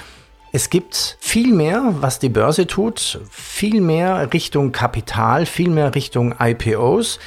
es 0.56 0.70
gibt 0.70 1.18
viel 1.20 1.52
mehr, 1.52 1.96
was 2.00 2.18
die 2.18 2.30
Börse 2.30 2.66
tut, 2.66 3.20
viel 3.30 3.82
mehr 3.82 4.32
Richtung 4.32 4.72
Kapital, 4.72 5.44
viel 5.44 5.68
mehr 5.68 5.94
Richtung 5.94 6.34
IPOs. 6.40 7.18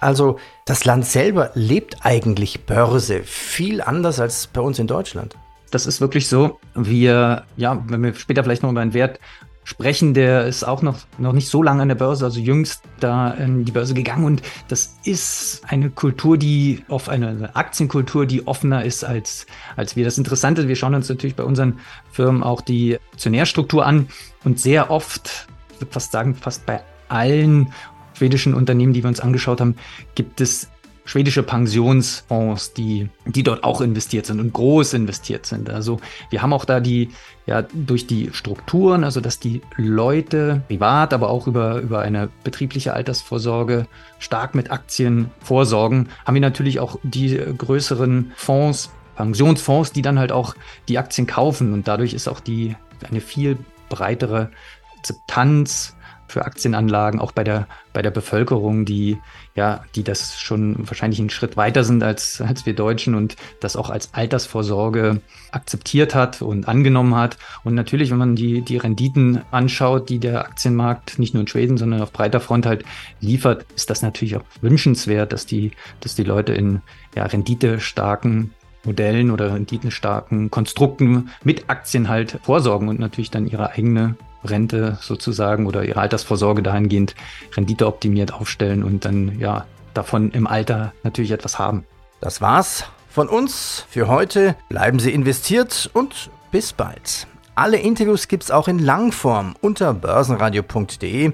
Also 0.00 0.38
das 0.64 0.86
Land 0.86 1.04
selber 1.04 1.50
lebt 1.52 1.98
eigentlich 2.00 2.64
Börse 2.64 3.24
viel 3.24 3.82
anders 3.82 4.20
als 4.20 4.46
bei 4.46 4.62
uns 4.62 4.78
in 4.78 4.86
Deutschland. 4.86 5.36
Das 5.70 5.86
ist 5.86 6.00
wirklich 6.00 6.28
so. 6.28 6.60
Wir, 6.74 7.44
ja, 7.58 7.84
wenn 7.88 8.02
wir 8.02 8.14
später 8.14 8.42
vielleicht 8.42 8.62
noch 8.62 8.70
über 8.70 8.80
einen 8.80 8.94
Wert 8.94 9.20
sprechen, 9.68 10.14
der 10.14 10.46
ist 10.46 10.64
auch 10.64 10.80
noch, 10.80 10.96
noch 11.18 11.34
nicht 11.34 11.48
so 11.48 11.62
lange 11.62 11.82
an 11.82 11.88
der 11.88 11.94
Börse, 11.94 12.24
also 12.24 12.40
jüngst 12.40 12.80
da 13.00 13.32
in 13.32 13.66
die 13.66 13.72
Börse 13.72 13.92
gegangen. 13.92 14.24
Und 14.24 14.42
das 14.68 14.96
ist 15.04 15.60
eine 15.68 15.90
Kultur, 15.90 16.38
die 16.38 16.84
auf 16.88 17.10
eine 17.10 17.54
Aktienkultur, 17.54 18.24
die 18.24 18.46
offener 18.46 18.82
ist 18.82 19.04
als, 19.04 19.44
als 19.76 19.94
wir. 19.94 20.06
Das 20.06 20.16
Interessante, 20.16 20.68
wir 20.68 20.76
schauen 20.76 20.94
uns 20.94 21.10
natürlich 21.10 21.36
bei 21.36 21.44
unseren 21.44 21.80
Firmen 22.10 22.42
auch 22.42 22.62
die 22.62 22.98
Aktionärstruktur 23.12 23.84
an 23.84 24.08
und 24.42 24.58
sehr 24.58 24.90
oft, 24.90 25.46
ich 25.74 25.82
würde 25.82 25.92
fast 25.92 26.12
sagen, 26.12 26.34
fast 26.34 26.64
bei 26.64 26.80
allen 27.10 27.70
schwedischen 28.14 28.54
Unternehmen, 28.54 28.94
die 28.94 29.02
wir 29.02 29.08
uns 29.08 29.20
angeschaut 29.20 29.60
haben, 29.60 29.76
gibt 30.14 30.40
es 30.40 30.68
schwedische 31.08 31.42
Pensionsfonds, 31.42 32.74
die, 32.74 33.08
die 33.24 33.42
dort 33.42 33.64
auch 33.64 33.80
investiert 33.80 34.26
sind 34.26 34.40
und 34.40 34.52
groß 34.52 34.92
investiert 34.92 35.46
sind. 35.46 35.70
Also 35.70 36.00
wir 36.28 36.42
haben 36.42 36.52
auch 36.52 36.66
da 36.66 36.80
die, 36.80 37.08
ja, 37.46 37.62
durch 37.62 38.06
die 38.06 38.28
Strukturen, 38.34 39.04
also 39.04 39.22
dass 39.22 39.40
die 39.40 39.62
Leute 39.78 40.60
privat, 40.68 41.14
aber 41.14 41.30
auch 41.30 41.46
über, 41.46 41.80
über 41.80 42.00
eine 42.00 42.28
betriebliche 42.44 42.92
Altersvorsorge 42.92 43.86
stark 44.18 44.54
mit 44.54 44.70
Aktien 44.70 45.30
vorsorgen, 45.40 46.10
haben 46.26 46.34
wir 46.34 46.42
natürlich 46.42 46.78
auch 46.78 46.98
die 47.02 47.40
größeren 47.56 48.32
Fonds, 48.36 48.90
Pensionsfonds, 49.16 49.92
die 49.92 50.02
dann 50.02 50.18
halt 50.18 50.30
auch 50.30 50.56
die 50.88 50.98
Aktien 50.98 51.26
kaufen 51.26 51.72
und 51.72 51.88
dadurch 51.88 52.12
ist 52.12 52.28
auch 52.28 52.40
die 52.40 52.76
eine 53.08 53.22
viel 53.22 53.56
breitere 53.88 54.50
Akzeptanz 54.98 55.96
für 56.28 56.44
Aktienanlagen, 56.44 57.20
auch 57.20 57.32
bei 57.32 57.42
der, 57.42 57.66
bei 57.92 58.02
der 58.02 58.10
Bevölkerung, 58.10 58.84
die, 58.84 59.18
ja, 59.54 59.82
die 59.94 60.04
das 60.04 60.38
schon 60.38 60.76
wahrscheinlich 60.86 61.18
einen 61.18 61.30
Schritt 61.30 61.56
weiter 61.56 61.84
sind 61.84 62.02
als, 62.02 62.40
als 62.40 62.66
wir 62.66 62.74
Deutschen 62.74 63.14
und 63.14 63.36
das 63.60 63.76
auch 63.76 63.90
als 63.90 64.14
Altersvorsorge 64.14 65.20
akzeptiert 65.50 66.14
hat 66.14 66.42
und 66.42 66.68
angenommen 66.68 67.16
hat. 67.16 67.38
Und 67.64 67.74
natürlich, 67.74 68.10
wenn 68.10 68.18
man 68.18 68.36
die, 68.36 68.60
die 68.60 68.76
Renditen 68.76 69.40
anschaut, 69.50 70.08
die 70.10 70.18
der 70.18 70.44
Aktienmarkt 70.44 71.18
nicht 71.18 71.34
nur 71.34 71.40
in 71.40 71.48
Schweden, 71.48 71.78
sondern 71.78 72.02
auf 72.02 72.12
breiter 72.12 72.40
Front 72.40 72.66
halt 72.66 72.84
liefert, 73.20 73.66
ist 73.74 73.90
das 73.90 74.02
natürlich 74.02 74.36
auch 74.36 74.44
wünschenswert, 74.60 75.32
dass 75.32 75.46
die, 75.46 75.72
dass 76.00 76.14
die 76.14 76.24
Leute 76.24 76.52
in 76.52 76.82
ja, 77.16 77.24
renditestarken 77.24 78.52
Modellen 78.84 79.30
oder 79.30 79.54
renditenstarken 79.54 80.50
Konstrukten 80.50 81.30
mit 81.42 81.68
Aktien 81.68 82.08
halt 82.08 82.38
vorsorgen 82.42 82.88
und 82.88 83.00
natürlich 83.00 83.30
dann 83.30 83.46
ihre 83.46 83.70
eigene 83.70 84.16
Rente 84.50 84.98
sozusagen 85.00 85.66
oder 85.66 85.84
ihre 85.84 86.00
Altersvorsorge 86.00 86.62
dahingehend 86.62 87.14
renditeoptimiert 87.56 88.32
aufstellen 88.32 88.82
und 88.84 89.04
dann 89.04 89.38
ja 89.38 89.66
davon 89.94 90.30
im 90.30 90.46
Alter 90.46 90.92
natürlich 91.02 91.32
etwas 91.32 91.58
haben. 91.58 91.84
Das 92.20 92.40
war's 92.40 92.84
von 93.08 93.28
uns 93.28 93.84
für 93.88 94.08
heute. 94.08 94.56
Bleiben 94.68 94.98
Sie 94.98 95.12
investiert 95.12 95.90
und 95.92 96.30
bis 96.50 96.72
bald. 96.72 97.26
Alle 97.54 97.78
Interviews 97.78 98.28
gibt's 98.28 98.50
auch 98.50 98.68
in 98.68 98.78
Langform 98.78 99.56
unter 99.60 99.92
börsenradio.de. 99.92 101.32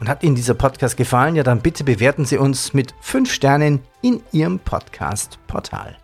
Und 0.00 0.08
hat 0.08 0.22
Ihnen 0.22 0.36
dieser 0.36 0.54
Podcast 0.54 0.96
gefallen, 0.96 1.34
ja 1.34 1.42
dann 1.42 1.60
bitte 1.60 1.82
bewerten 1.82 2.24
Sie 2.24 2.38
uns 2.38 2.72
mit 2.72 2.94
5 3.00 3.32
Sternen 3.32 3.80
in 4.00 4.22
Ihrem 4.30 4.60
Podcast-Portal. 4.60 5.96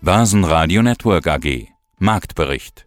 Börsenradio 0.00 0.82
Network 0.82 1.28
AG 1.28 1.68
Marktbericht 1.98 2.86